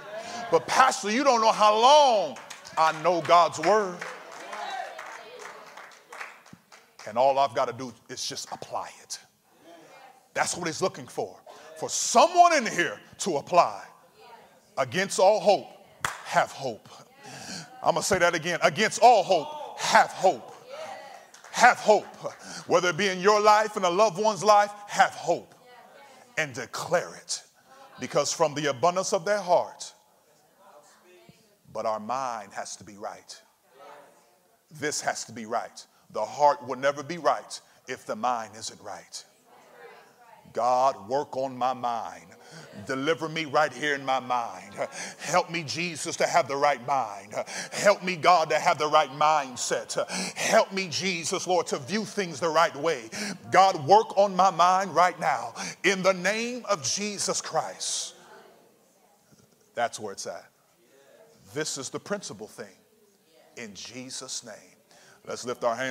But, 0.49 0.66
Pastor, 0.66 1.12
you 1.12 1.24
don't 1.24 1.41
know 1.41 1.51
how 1.51 1.80
long. 1.80 2.38
I 2.78 2.99
know 3.04 3.22
God's 3.22 3.60
word. 3.60 3.97
And 7.08 7.18
all 7.18 7.38
I've 7.38 7.54
got 7.54 7.68
to 7.68 7.74
do 7.74 7.93
is 8.10 8.26
just 8.26 8.47
apply 8.51 8.89
it. 9.04 9.20
That's 10.34 10.58
what 10.58 10.66
he's 10.68 10.82
looking 10.82 11.06
for. 11.06 11.38
For 11.78 11.89
someone 11.89 12.54
in 12.54 12.66
here 12.66 12.99
to 13.20 13.38
apply. 13.38 13.84
Against 14.78 15.20
all 15.20 15.39
hope, 15.39 15.68
have 16.34 16.51
hope. 16.51 16.89
I'm 17.84 17.93
going 17.93 18.01
to 18.01 18.03
say 18.03 18.17
that 18.17 18.34
again. 18.34 18.59
Against 18.63 18.99
all 19.01 19.23
hope, 19.23 19.79
have 19.79 20.09
hope. 20.09 20.55
Have 21.51 21.77
hope. 21.77 22.05
Whether 22.67 22.89
it 22.89 22.97
be 22.97 23.07
in 23.07 23.19
your 23.19 23.39
life 23.39 23.75
and 23.75 23.86
a 23.86 23.89
loved 23.89 24.19
one's 24.19 24.43
life, 24.43 24.71
have 24.88 25.11
hope 25.11 25.53
and 26.38 26.53
declare 26.53 27.13
it. 27.15 27.43
Because 27.99 28.34
from 28.34 28.55
the 28.55 28.71
abundance 28.71 29.13
of 29.13 29.25
their 29.25 29.39
heart, 29.39 29.93
but 31.71 31.86
our 31.86 31.99
mind 31.99 32.51
has 32.53 32.75
to 32.77 32.84
be 32.84 32.97
right. 32.97 33.39
This 34.79 35.01
has 35.01 35.23
to 35.25 35.31
be 35.31 35.45
right. 35.45 35.86
The 36.11 36.25
heart 36.25 36.67
will 36.67 36.77
never 36.77 37.03
be 37.03 37.19
right 37.19 37.61
if 37.88 38.05
the 38.07 38.15
mind 38.15 38.53
isn't 38.57 38.81
right. 38.81 39.23
God, 40.54 41.10
work 41.10 41.36
on 41.36 41.58
my 41.58 41.74
mind. 41.74 42.26
Deliver 42.86 43.30
me 43.30 43.45
right 43.45 43.72
here 43.72 43.95
in 43.95 44.06
my 44.06 44.20
mind. 44.20 44.74
Help 45.20 45.49
me, 45.49 45.64
Jesus, 45.64 46.16
to 46.18 46.28
have 46.28 46.47
the 46.47 46.56
right 46.56 46.86
mind. 46.88 47.34
Help 47.72 48.04
me, 48.04 48.16
God, 48.16 48.49
to 48.49 48.60
have 48.60 48.78
the 48.78 48.88
right 48.88 49.10
mindset. 49.12 50.08
Help 50.36 50.72
me, 50.72 50.88
Jesus, 50.89 51.47
Lord, 51.47 51.68
to 51.68 51.80
view 51.80 52.06
things 52.06 52.39
the 52.39 52.49
right 52.49 52.76
way. 52.76 53.10
God, 53.51 53.86
work 53.88 54.18
on 54.18 54.36
my 54.36 54.51
mind 54.51 54.93
right 54.95 55.20
now 55.20 55.54
in 55.84 56.04
the 56.04 56.14
name 56.14 56.64
of 56.70 56.84
Jesus 56.84 57.41
Christ. 57.41 58.16
That's 59.76 59.99
where 59.99 60.14
it's 60.14 60.28
at. 60.28 60.45
This 61.54 61.78
is 61.78 61.89
the 61.89 61.99
principal 61.99 62.47
thing 62.47 62.66
in 63.58 63.74
Jesus' 63.74 64.43
name. 64.43 64.54
Let's 65.26 65.45
lift 65.45 65.64
our 65.64 65.76
hands. 65.76 65.82